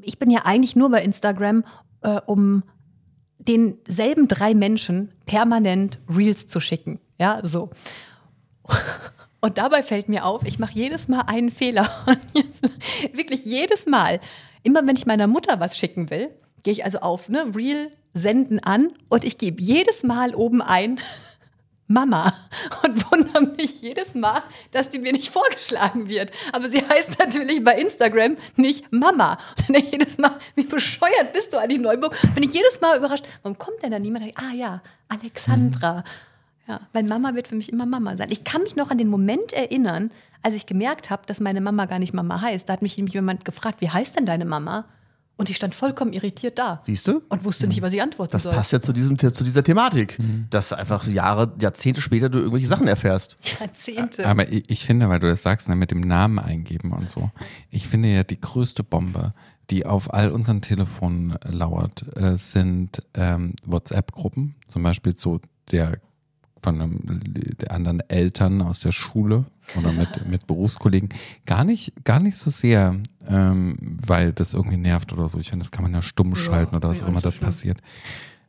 [0.00, 1.64] ich bin ja eigentlich nur bei Instagram,
[2.02, 2.62] äh, um
[3.38, 7.00] denselben drei Menschen permanent Reels zu schicken.
[7.18, 7.70] Ja, so.
[9.40, 11.88] Und dabei fällt mir auf, ich mache jedes Mal einen Fehler.
[12.06, 12.18] Und
[13.16, 14.20] Wirklich jedes Mal.
[14.64, 16.30] Immer wenn ich meiner Mutter was schicken will,
[16.62, 21.00] gehe ich also auf ne, Reel senden an und ich gebe jedes Mal oben ein
[21.90, 22.34] Mama
[22.84, 24.42] und wundere mich jedes Mal,
[24.72, 26.30] dass die mir nicht vorgeschlagen wird.
[26.52, 29.32] Aber sie heißt natürlich bei Instagram nicht Mama.
[29.32, 32.14] Und dann denke ich jedes Mal, wie bescheuert bist du eigentlich Neuburg?
[32.34, 34.26] Bin ich jedes Mal überrascht, warum kommt denn da niemand?
[34.26, 36.04] Ich, ah ja, Alexandra.
[36.68, 38.30] Ja, weil Mama wird für mich immer Mama sein.
[38.30, 40.10] Ich kann mich noch an den Moment erinnern,
[40.42, 42.68] als ich gemerkt habe, dass meine Mama gar nicht Mama heißt.
[42.68, 44.84] Da hat mich nämlich jemand gefragt, wie heißt denn deine Mama?
[45.38, 46.80] Und ich stand vollkommen irritiert da.
[46.82, 47.22] Siehst du?
[47.28, 48.52] Und wusste nicht, was ich antworten Das soll.
[48.52, 50.18] passt ja zu, diesem, zu dieser Thematik,
[50.50, 53.38] dass einfach Jahre, Jahrzehnte später du irgendwelche Sachen erfährst.
[53.60, 54.26] Jahrzehnte.
[54.26, 57.30] Aber ich, ich finde, weil du das sagst, ne, mit dem Namen eingeben und so,
[57.70, 59.32] ich finde ja die größte Bombe,
[59.70, 65.98] die auf all unseren Telefonen lauert, äh, sind ähm, WhatsApp-Gruppen, zum Beispiel so der
[66.62, 67.00] von einem,
[67.60, 69.44] der anderen Eltern aus der Schule
[69.76, 71.10] oder mit, mit Berufskollegen.
[71.46, 72.96] Gar nicht, gar nicht so sehr,
[73.26, 75.38] ähm, weil das irgendwie nervt oder so.
[75.38, 77.78] Ich finde, das kann man ja stumm schalten oder was auch immer dort passiert.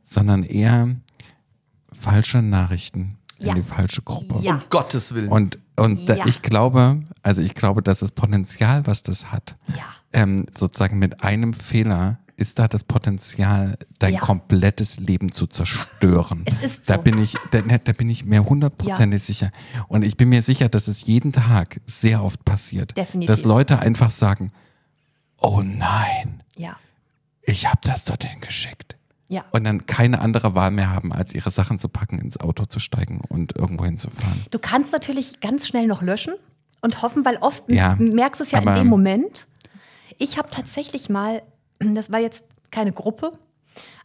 [0.04, 0.96] Sondern eher
[1.92, 3.50] falsche Nachrichten Ja.
[3.50, 4.38] in die falsche Gruppe.
[4.42, 4.54] Ja.
[4.54, 5.28] Um Gottes Willen.
[5.28, 6.26] Und, und da, Ja.
[6.26, 9.84] ich glaube, also ich glaube, dass das Potenzial, was das hat, Ja.
[10.12, 14.20] ähm, sozusagen mit einem Fehler ist da das Potenzial, dein Ja.
[14.20, 16.44] komplettes Leben zu zerstören.
[16.46, 17.02] Es ist Da so.
[17.02, 19.50] bin ich, da, ne, da bin ich mir hundertprozentig sicher.
[19.88, 23.28] Und ich bin mir sicher, dass es jeden Tag sehr oft passiert, Definitiv.
[23.28, 24.52] dass Leute einfach sagen,
[25.36, 26.76] oh nein, Ja.
[27.42, 28.96] ich habe das dorthin geschickt.
[29.28, 29.44] Ja.
[29.52, 32.80] Und dann keine andere Wahl mehr haben, als ihre Sachen zu packen, ins Auto zu
[32.80, 34.44] steigen und irgendwo hinzufahren.
[34.50, 36.34] Du kannst natürlich ganz schnell noch löschen
[36.80, 39.46] und hoffen, weil oft Ja, merkst du es ja in dem Moment.
[40.18, 41.42] Ich habe tatsächlich mal,
[41.80, 43.32] das war jetzt keine Gruppe,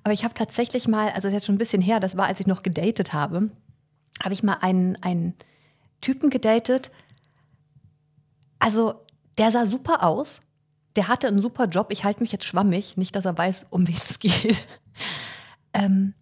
[0.03, 2.27] aber ich habe tatsächlich mal, also das ist jetzt schon ein bisschen her, das war,
[2.27, 3.49] als ich noch gedatet habe,
[4.23, 5.33] habe ich mal einen, einen
[6.01, 6.91] Typen gedatet.
[8.59, 8.95] Also
[9.37, 10.41] der sah super aus,
[10.95, 11.87] der hatte einen super Job.
[11.91, 14.63] Ich halte mich jetzt schwammig, nicht, dass er weiß, um wen es geht.
[15.77, 16.13] Ähm,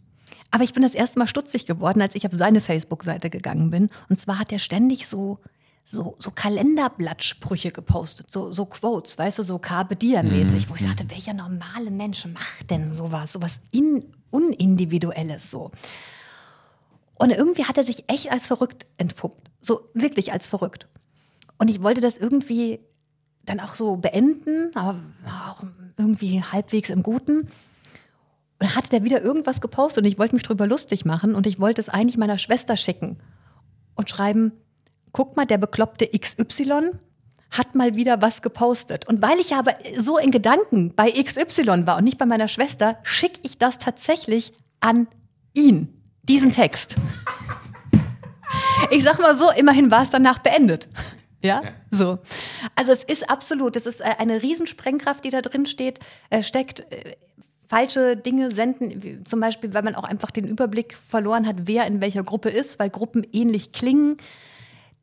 [0.50, 3.90] aber ich bin das erste Mal stutzig geworden, als ich auf seine Facebook-Seite gegangen bin.
[4.10, 5.38] Und zwar hat er ständig so,
[5.86, 11.10] so, so Kalenderblattsprüche gepostet, so, so Quotes, weißt du, so Carpe Diem-mäßig, wo ich sagte,
[11.10, 15.72] welcher normale Mensch macht denn sowas, sowas in, Unindividuelles so.
[17.20, 20.88] Und irgendwie hat er sich echt als verrückt entpuppt, so wirklich als verrückt.
[21.60, 22.80] Und ich wollte das irgendwie
[23.46, 25.00] dann auch so beenden, aber
[25.48, 25.64] auch
[25.98, 27.42] irgendwie halbwegs im Guten.
[27.42, 27.50] Und
[28.58, 31.60] dann hatte der wieder irgendwas gepostet und ich wollte mich drüber lustig machen und ich
[31.60, 33.20] wollte es eigentlich meiner Schwester schicken
[33.96, 34.54] und schreiben,
[35.14, 36.92] guck mal, der bekloppte XY
[37.52, 39.08] hat mal wieder was gepostet.
[39.08, 42.98] Und weil ich aber so in Gedanken bei XY war und nicht bei meiner Schwester,
[43.04, 45.08] schicke ich das tatsächlich an
[45.54, 46.96] ihn, diesen Text.
[48.92, 50.88] Ich sag mal so, immerhin war es danach beendet.
[51.42, 51.62] Ja,
[51.92, 52.20] so.
[52.76, 56.00] Also es ist absolut, es ist äh, eine Riesensprengkraft, die da drin steht,
[56.30, 56.80] äh, steckt.
[56.92, 57.16] Äh,
[57.68, 62.02] falsche Dinge senden, zum Beispiel, weil man auch einfach den Überblick verloren hat, wer in
[62.02, 64.18] welcher Gruppe ist, weil Gruppen ähnlich klingen.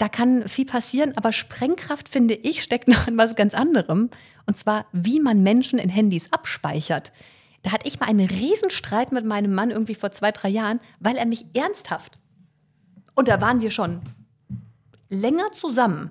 [0.01, 4.09] Da kann viel passieren, aber Sprengkraft, finde ich, steckt noch in was ganz anderem.
[4.46, 7.12] Und zwar, wie man Menschen in Handys abspeichert.
[7.61, 11.18] Da hatte ich mal einen Riesenstreit mit meinem Mann irgendwie vor zwei, drei Jahren, weil
[11.18, 12.18] er mich ernsthaft,
[13.14, 14.01] und da waren wir schon
[15.11, 16.11] länger zusammen,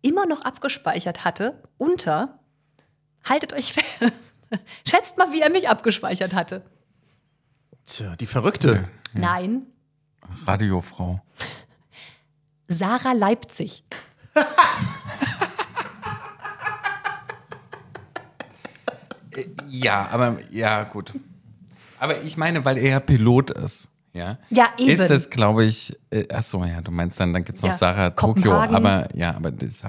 [0.00, 2.38] immer noch abgespeichert hatte unter,
[3.22, 4.14] haltet euch fest,
[4.88, 6.62] schätzt mal, wie er mich abgespeichert hatte.
[7.84, 8.88] Tja, die Verrückte.
[9.12, 9.66] Nein,
[10.46, 11.20] Radiofrau.
[12.70, 13.82] Sarah Leipzig.
[19.68, 21.12] Ja, aber ja, gut.
[21.98, 23.88] Aber ich meine, weil er ja Pilot ist.
[24.12, 24.90] Ja, Ja, eben.
[24.90, 27.76] Ist das, glaube ich, äh, ach so, ja, du meinst dann, dann gibt's noch Ja,
[27.76, 29.82] Sarah Tokio, aber ja, aber das,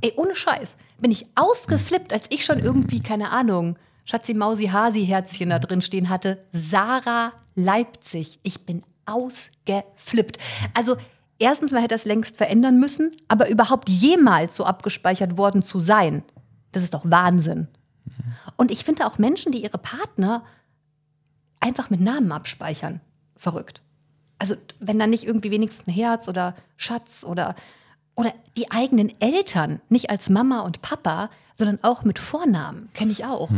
[0.00, 0.76] Ey, ohne Scheiß.
[1.00, 5.82] Bin ich ausgeflippt, als ich schon irgendwie, keine Ahnung, Schatzi Mausi Hasi Herzchen da drin
[5.82, 6.42] stehen hatte.
[6.52, 8.40] Sarah Leipzig.
[8.42, 10.38] Ich bin ausgeflippt.
[10.74, 10.96] Also,
[11.40, 16.22] erstens, man hätte das längst verändern müssen, aber überhaupt jemals so abgespeichert worden zu sein,
[16.70, 17.66] das ist doch Wahnsinn.
[18.56, 20.44] Und ich finde auch Menschen, die ihre Partner
[21.58, 23.00] einfach mit Namen abspeichern,
[23.36, 23.82] verrückt.
[24.38, 27.54] Also, wenn da nicht irgendwie wenigstens ein Herz oder Schatz oder,
[28.14, 33.24] oder die eigenen Eltern, nicht als Mama und Papa, sondern auch mit Vornamen, kenne ich
[33.24, 33.50] auch.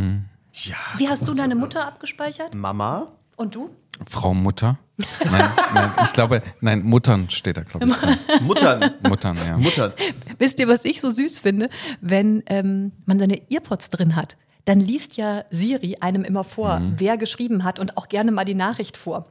[0.53, 0.75] Ja.
[0.97, 2.53] Wie hast du deine Mutter abgespeichert?
[2.53, 3.07] Mama?
[3.37, 3.69] Und du?
[4.05, 4.77] Frau Mutter?
[5.25, 7.93] Nein, nein, ich glaube, nein, Muttern steht da, glaube ich.
[7.93, 8.17] Dran.
[8.41, 8.91] Muttern.
[9.07, 9.57] Muttern, ja.
[9.57, 9.93] Muttern.
[10.37, 11.69] Wisst ihr, was ich so süß finde?
[11.99, 17.17] Wenn ähm, man seine Earpods drin hat, dann liest ja Siri einem immer vor, wer
[17.17, 19.27] geschrieben hat und auch gerne mal die Nachricht vor.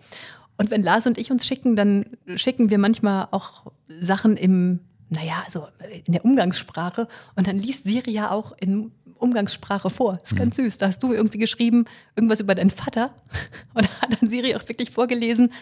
[0.58, 2.04] Und wenn Lars und ich uns schicken, dann
[2.36, 5.68] schicken wir manchmal auch Sachen im, naja, so
[6.04, 7.08] in der Umgangssprache.
[7.34, 8.92] Und dann liest Siri ja auch in
[9.22, 10.18] Umgangssprache vor.
[10.20, 10.78] Das ist ganz süß.
[10.78, 13.14] Da hast du irgendwie geschrieben, irgendwas über deinen Vater.
[13.74, 15.52] Und da hat dann Siri auch wirklich vorgelesen,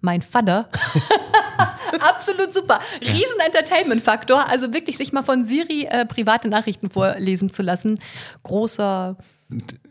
[0.00, 0.68] mein Vater.
[2.00, 2.80] Absolut super.
[3.00, 4.48] Riesen Entertainment-Faktor.
[4.48, 8.00] Also wirklich sich mal von Siri äh, private Nachrichten vorlesen zu lassen.
[8.42, 9.16] Großer,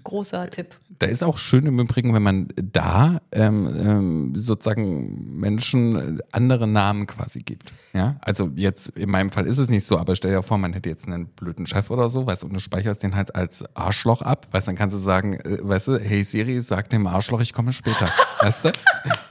[0.04, 0.76] großer Tipp.
[1.00, 7.08] Da ist auch schön im Übrigen, wenn man da ähm, ähm, sozusagen Menschen andere Namen
[7.08, 7.72] quasi gibt.
[7.94, 10.74] Ja, also jetzt in meinem Fall ist es nicht so, aber stell dir vor, man
[10.74, 13.64] hätte jetzt einen blöden Chef oder so, weißt du, und du speicherst den halt als
[13.76, 17.08] Arschloch ab, weißt du, dann kannst du sagen, äh, weißt du, hey Siri, sag dem
[17.08, 18.10] Arschloch, ich komme später,
[18.42, 18.70] weißt du?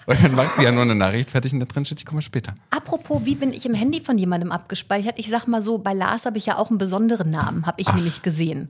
[0.06, 2.22] Und dann macht sie ja nur eine Nachricht fertig und da drin steht, ich komme
[2.22, 2.54] später.
[2.70, 5.18] Apropos, wie bin ich im Handy von jemandem abgespeichert?
[5.18, 7.92] Ich sag mal so, bei Lars habe ich ja auch einen besonderen Namen, habe ich
[7.92, 8.68] nämlich gesehen.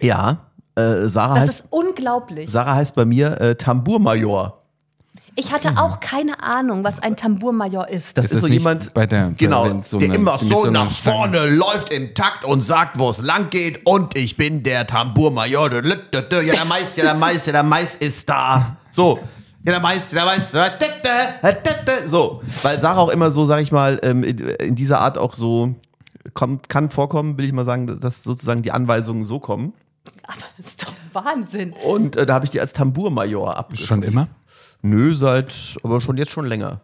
[0.00, 0.46] Ja.
[0.78, 2.50] Äh, Sarah, Das heißt, ist unglaublich.
[2.50, 4.54] Sarah heißt bei mir äh, Tambourmajor.
[5.40, 8.18] Ich hatte auch keine Ahnung, was ein Tambourmajor ist.
[8.18, 10.36] Das Ist ist, das so jemand, bei der- bei- genau, wenn so der eine- immer
[10.38, 13.86] so, so nach Stange- vorne läuft im Takt und sagt, wo es lang geht.
[13.86, 15.72] Und ich bin der Tambourmajor.
[15.72, 15.80] Ja,
[16.22, 18.76] der Mais, ja, der Mais, ja, der Mais ist da.
[18.90, 19.20] So.
[19.64, 20.52] Ja, der Mais, der Mais.
[22.06, 22.42] So.
[22.62, 25.74] Weil Sarah auch immer so, sag ich mal, ähm, in in dieser Art auch so
[26.34, 29.72] kommt, kann vorkommen, will ich mal sagen, dass sozusagen die Anweisungen so kommen.
[30.26, 31.72] Aber das ist doch Wahnsinn.
[31.72, 33.86] Und äh, da habe ich die als Tambourmajor abgeschrieben.
[33.86, 34.28] Schon immer?
[34.82, 36.80] Nö, seit, aber schon jetzt schon länger.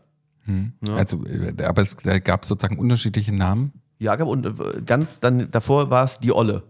[0.94, 3.72] Also, äh, aber es gab sozusagen unterschiedliche Namen.
[3.98, 6.64] Ja, und äh, ganz dann davor war es die Olle.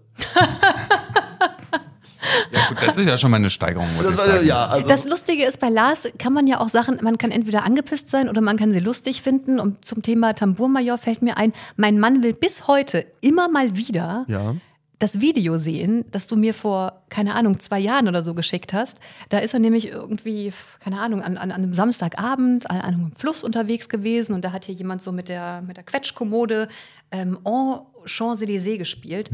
[2.50, 5.60] Ja gut, das ist ja schon mal eine Steigerung, Das ja, also Das Lustige ist,
[5.60, 8.72] bei Lars kann man ja auch Sachen, man kann entweder angepisst sein oder man kann
[8.72, 9.60] sie lustig finden.
[9.60, 14.24] Und zum Thema Tambourmajor fällt mir ein, mein Mann will bis heute immer mal wieder
[14.28, 14.54] ja.
[14.98, 18.98] Das Video sehen, das du mir vor, keine Ahnung, zwei Jahren oder so geschickt hast.
[19.28, 23.88] Da ist er nämlich irgendwie, keine Ahnung, an, an, einem Samstagabend an einem Fluss unterwegs
[23.88, 26.68] gewesen und da hat hier jemand so mit der, mit der Quetschkommode
[27.10, 29.30] ähm, En Champs-Élysées gespielt.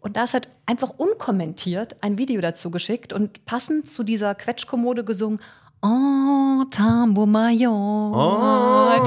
[0.00, 5.04] Und da ist halt einfach unkommentiert ein Video dazu geschickt und passend zu dieser Quetschkommode
[5.04, 5.40] gesungen.
[5.84, 8.12] Oh, Tambour Major.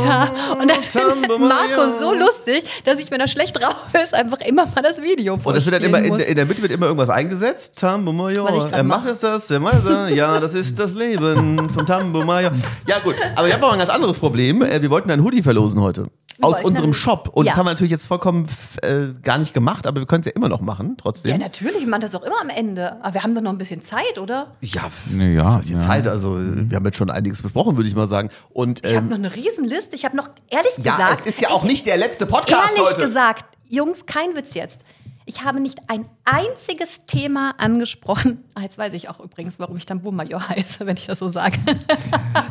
[0.03, 4.41] Ta und das findet Marco so lustig, dass ich, wenn er schlecht drauf ist, einfach
[4.41, 6.87] immer mal das Video Und es wird dann immer in, in der Mitte wird immer
[6.87, 7.79] irgendwas eingesetzt.
[7.79, 10.09] Tambo ich grad Er macht es das, er macht das.
[10.11, 12.51] Ja, das ist das Leben vom Tambo Major.
[12.87, 13.15] Ja, gut.
[13.35, 14.61] Aber wir haben noch ein ganz anderes Problem.
[14.61, 16.09] Äh, Wir wollten einen Hoodie verlosen heute.
[16.41, 17.29] Aus wollten unserem Shop.
[17.33, 17.57] Und das Ja.
[17.57, 18.45] haben wir natürlich jetzt vollkommen
[18.81, 21.31] äh, gar nicht gemacht, aber wir können es ja immer noch machen, trotzdem.
[21.31, 23.01] ja, natürlich, man das doch immer am Ende.
[23.03, 24.47] Aber wir haben doch noch ein bisschen Zeit, oder?
[24.61, 25.79] Ja, ja, ja.
[25.79, 28.29] Zeit, also äh, wir haben jetzt schon einiges besprochen, würde ich mal sagen.
[28.49, 29.95] Und Ich habe ähm, noch eine Riesenliste.
[29.95, 31.21] Ich habe noch, ehrlich ja, gesagt.
[31.21, 33.01] es ist ja auch ich, nicht der letzte Podcast Ehrlich heute.
[33.05, 34.81] gesagt, Jungs, kein Witz jetzt.
[35.27, 38.43] Ich habe nicht ein einziges Thema angesprochen.
[38.53, 41.57] Ah, jetzt weiß ich auch übrigens, warum ich Tambourmajor heiße, wenn ich das so sage.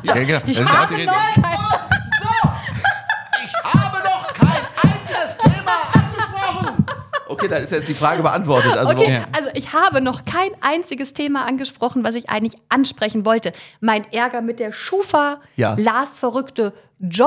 [0.02, 0.40] Ja, genau.
[0.46, 1.44] Ich Das auch habe noch kein,
[7.34, 8.76] Okay, da ist jetzt die Frage beantwortet.
[8.76, 9.24] Also Okay, Ja.
[9.36, 13.52] also ich habe noch kein einziges Thema angesprochen, was ich eigentlich ansprechen wollte.
[13.80, 15.76] Mein Ärger mit der Schufa, Ja.
[15.78, 16.72] Lars verrückte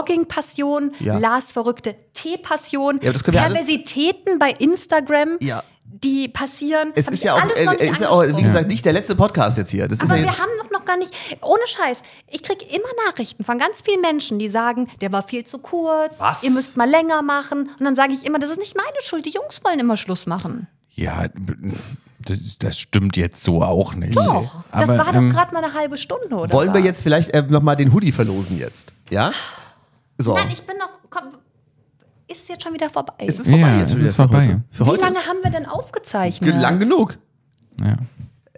[0.01, 1.17] Jogging-Passion, Ja.
[1.17, 5.63] Lars verrückte Tee-Passion, Ja, alles- Perversitäten bei Instagram, Ja.
[6.03, 6.91] Die passieren.
[6.95, 9.57] Es Hab ist ja auch, äh, ist ja auch, wie gesagt, nicht der letzte Podcast
[9.57, 9.87] jetzt hier.
[9.87, 10.39] Das ist Aber ja wir jetzt.
[10.39, 14.39] haben doch noch gar nicht, ohne Scheiß, ich kriege immer Nachrichten von ganz vielen Menschen,
[14.39, 16.43] die sagen, der war viel zu kurz, Was?
[16.43, 17.69] ihr müsst mal länger machen.
[17.79, 20.25] Und dann sage ich immer, das ist nicht meine Schuld, die Jungs wollen immer Schluss
[20.25, 20.67] machen.
[20.91, 21.25] Ja,
[22.19, 24.17] das, das stimmt jetzt so auch nicht.
[24.17, 26.51] Doch, das Aber, war ähm, doch gerade mal eine halbe Stunde, oder?
[26.53, 28.93] Wollen wir jetzt vielleicht äh, nochmal den Hoodie verlosen jetzt?
[29.09, 29.31] Ja?
[30.17, 30.33] So.
[30.33, 30.89] Nein, ich bin noch.
[32.27, 33.13] Ist es jetzt schon wieder vorbei.
[33.19, 34.39] Es ist vorbei Ja, jetzt es ist wieder für vorbei.
[34.47, 34.61] heute.
[34.71, 36.51] Für Wie lange haben wir denn aufgezeichnet?
[36.51, 37.17] ge- lang genug.
[37.81, 37.95] Ja.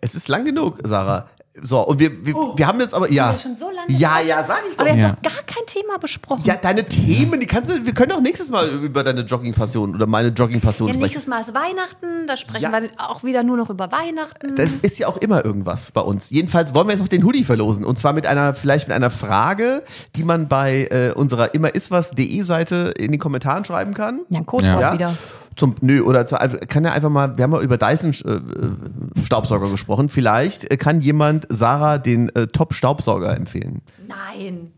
[0.01, 1.27] Es ist lang genug, Sarah.
[1.61, 3.35] So, und wir, wir, wir haben jetzt aber, ja.
[3.37, 4.85] schon so lange ja, ja, sag ich doch.
[4.85, 5.07] Aber wir Ja.
[5.09, 6.41] haben doch gar kein Thema besprochen.
[6.45, 10.05] Ja, deine Themen, die kannst du, wir können auch nächstes Mal über deine Jogging-Passion oder
[10.07, 11.03] meine Jogging-Passion Ja, sprechen.
[11.03, 12.81] nächstes Mal ist Weihnachten, da sprechen Ja.
[12.81, 14.55] wir auch wieder nur noch über Weihnachten.
[14.55, 16.29] Das ist ja auch immer irgendwas bei uns.
[16.29, 17.83] Jedenfalls wollen wir jetzt auch den Hoodie verlosen.
[17.85, 19.83] Und zwar mit einer, vielleicht mit einer Frage,
[20.15, 24.21] die man bei äh, unserer immeriswas.de Seite in den Kommentaren schreiben kann.
[24.29, 24.93] ja, ein Codewort Ja.
[24.93, 25.17] wieder.
[25.59, 26.37] Zum, nö, oder zu,
[26.67, 30.07] kann ja einfach mal, wir haben mal über Dyson äh, äh, Staubsauger gesprochen.
[30.07, 33.81] Vielleicht äh, kann jemand Sarah den äh, Top-Staubsauger empfehlen.
[34.07, 34.71] Nein.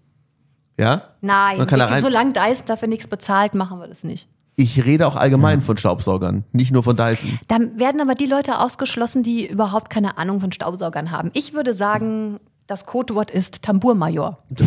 [0.79, 1.03] Ja?
[1.21, 1.59] Nein.
[1.59, 4.27] Dann kann er rein- Solange Dyson dafür nichts bezahlt, machen wir das nicht.
[4.55, 7.39] Ich rede auch allgemein von Staubsaugern, nicht nur von Dyson.
[7.47, 11.29] Dann werden aber die Leute ausgeschlossen, die überhaupt keine Ahnung von Staubsaugern haben.
[11.33, 14.39] Ich würde sagen, das Codewort ist Tambourmajor.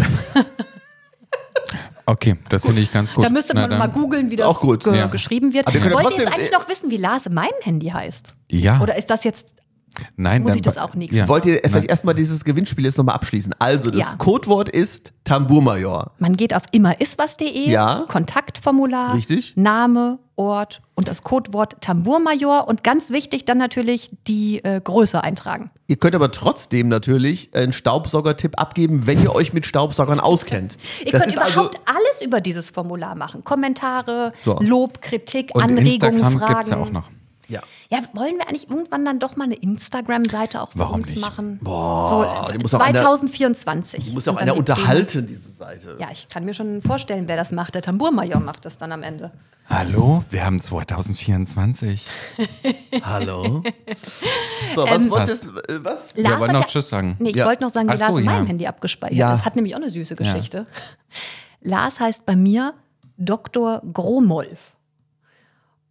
[2.06, 3.24] Okay, das finde ich ganz gut.
[3.24, 5.06] Da müsste Na man dann- mal googeln, wie das Auch gut, ge ja.
[5.06, 5.66] geschrieben wird.
[5.66, 8.34] Aber wir Wollt ihr jetzt eigentlich noch wissen, wie Lars in meinem Handy heißt?
[8.50, 8.80] Ja.
[8.80, 9.54] Oder ist das jetzt
[10.16, 11.12] Nein, muss dann- ich das auch nicht.
[11.12, 11.28] Ja.
[11.28, 13.54] Wollt ihr vielleicht erstmal dieses Gewinnspiel jetzt nochmal abschließen?
[13.58, 14.14] Also, das Ja.
[14.18, 16.12] Codewort ist Tambourmajor.
[16.18, 18.04] Man geht auf immeriswas.de, Ja.
[18.08, 19.56] Kontaktformular, Richtig.
[19.56, 25.70] Name, Ort und das Codewort Tambourmajor und ganz wichtig dann natürlich die äh, Größe eintragen.
[25.86, 30.76] Ihr könnt aber trotzdem natürlich einen Staubsaugertipp abgeben, wenn ihr euch mit Staubsaugern auskennt.
[31.04, 33.44] Ihr Das könnt ist also, überhaupt alles über dieses Formular machen.
[33.44, 34.58] Kommentare, So.
[34.60, 36.54] Lob, Kritik, Und Anregungen, Instagram Fragen.
[36.54, 37.04] gibt's ja auch noch.
[37.54, 37.62] Ja.
[37.90, 41.20] Ja, wollen wir eigentlich irgendwann dann doch mal eine Instagram-Seite auch für Warum uns nicht?
[41.22, 41.58] machen?
[41.62, 44.12] Boah, die so muss auch einer- 2024.
[44.12, 45.96] muss ja auch einer die unterhalten, diese Seite.
[46.00, 47.74] Ja, ich kann mir schon vorstellen, wer das macht.
[47.74, 49.30] Der Tambourmajor macht das dann am Ende.
[49.68, 52.06] Hallo, wir haben 2024.
[53.02, 53.62] Hallo?
[54.74, 56.12] So, was Ähm, wolltest du jetzt, äh, was?
[56.16, 57.16] Ja, wollte noch Tschüss sagen.
[57.18, 57.46] Nee, ich Ja.
[57.46, 58.48] wollte noch sagen, wie Lars so, in meinem ja.
[58.48, 59.34] Handy abgespeichert Ja.
[59.34, 59.44] ist.
[59.44, 60.66] Hat nämlich auch eine süße Geschichte.
[61.62, 62.74] Lars heißt bei mir
[63.16, 63.80] Dr.
[63.92, 64.73] Gromolf.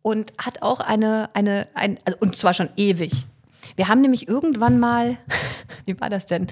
[0.03, 3.25] Und hat auch eine, eine, ein, also, und zwar schon ewig.
[3.75, 5.17] Wir haben nämlich irgendwann mal,
[5.85, 6.47] wie war das denn,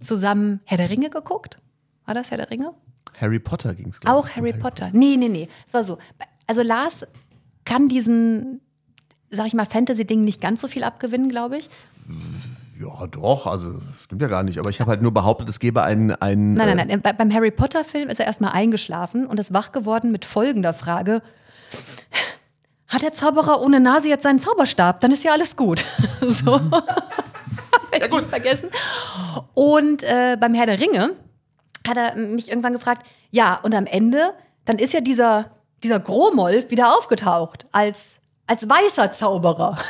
[0.00, 1.58] zusammen Herr der Ringe geguckt?
[2.06, 2.72] War das Herr der Ringe?
[3.20, 4.90] Harry Potter ging's, glaub Auch Harry Potter.
[4.92, 5.48] Nee, nee, nee.
[5.66, 5.98] Es war so.
[6.46, 7.06] Also Lars
[7.64, 8.60] kann diesen,
[9.30, 11.68] sag ich mal, Fantasy-Ding nicht ganz so viel abgewinnen, glaube ich.
[12.80, 14.58] Ja, doch, also stimmt ja gar nicht.
[14.58, 16.12] Aber ich habe halt nur behauptet, es gäbe einen.
[16.12, 17.02] einen Nein, äh, nein, nein.
[17.02, 21.22] Bei, beim Harry Potter-Film ist er erstmal eingeschlafen und ist wach geworden mit folgender Frage.
[22.88, 25.00] Hat der Zauberer ohne Nase jetzt seinen Zauberstab?
[25.02, 25.84] Dann ist ja alles gut.
[26.20, 26.52] so.
[28.00, 28.26] ja, gut.
[28.26, 28.70] vergessen.
[29.54, 31.14] Und äh, beim Herr der Ringe
[31.86, 34.32] hat er mich irgendwann gefragt, ja, und am Ende,
[34.64, 35.50] dann ist ja dieser,
[35.82, 38.16] dieser Gromolf wieder aufgetaucht als,
[38.46, 39.76] als weißer Zauberer.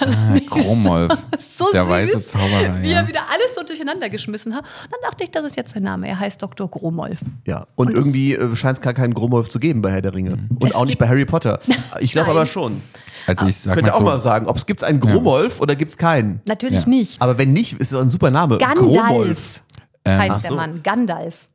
[0.00, 1.12] Ah, Gromolf.
[1.38, 2.82] so der süß, weiße Zauberer.
[2.82, 3.00] wie ja.
[3.00, 4.64] er wieder alles so durcheinander geschmissen hat.
[4.64, 6.08] Und dann dachte ich, das ist jetzt sein Name.
[6.08, 6.68] Er heißt Dr.
[6.68, 7.20] Gromolf.
[7.46, 10.32] Ja, und, irgendwie äh, scheint es gar keinen Gromolf zu geben bei Herr der Ringe.
[10.48, 11.60] Und Es auch nicht bei Harry Potter.
[12.00, 12.80] Ich glaube aber schon.
[13.26, 15.60] Also ich sag Könnt mal ihr auch so, mal sagen, ob es gibt einen Gromolf
[15.60, 16.40] oder gibt es keinen.
[16.46, 16.88] Natürlich Ja.
[16.88, 17.20] nicht.
[17.20, 18.58] Aber wenn nicht, ist es ein super Name.
[18.58, 18.94] Gromolf.
[18.94, 19.62] Gandalf
[20.06, 20.56] heißt Ach der so.
[20.56, 20.82] Mann.
[20.82, 21.48] Gandalf.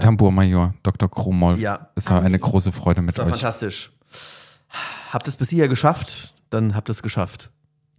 [0.00, 1.10] Tambourmajor, Dr.
[1.10, 1.60] Kromolf.
[1.60, 1.88] Ja.
[1.94, 3.32] Es war eine große Freude mit Das war euch.
[3.32, 3.92] fantastisch.
[5.10, 7.50] Habt es bis hierher geschafft, dann habt es geschafft.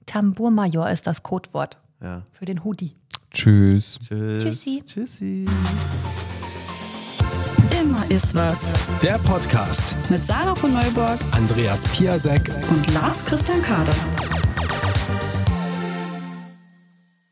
[0.05, 2.23] Tambourmajor ist das Codewort Ja.
[2.31, 2.95] für den Hoodie.
[3.31, 3.99] Tschüss.
[4.07, 4.43] Tschüss.
[4.43, 4.83] Tschüssi.
[4.85, 5.45] Tschüssi.
[7.81, 8.71] Immer ist was.
[9.01, 9.81] Der Podcast.
[10.09, 13.93] Mit Sarah von Neuburg Andreas Piasek und Lars Christian Kader.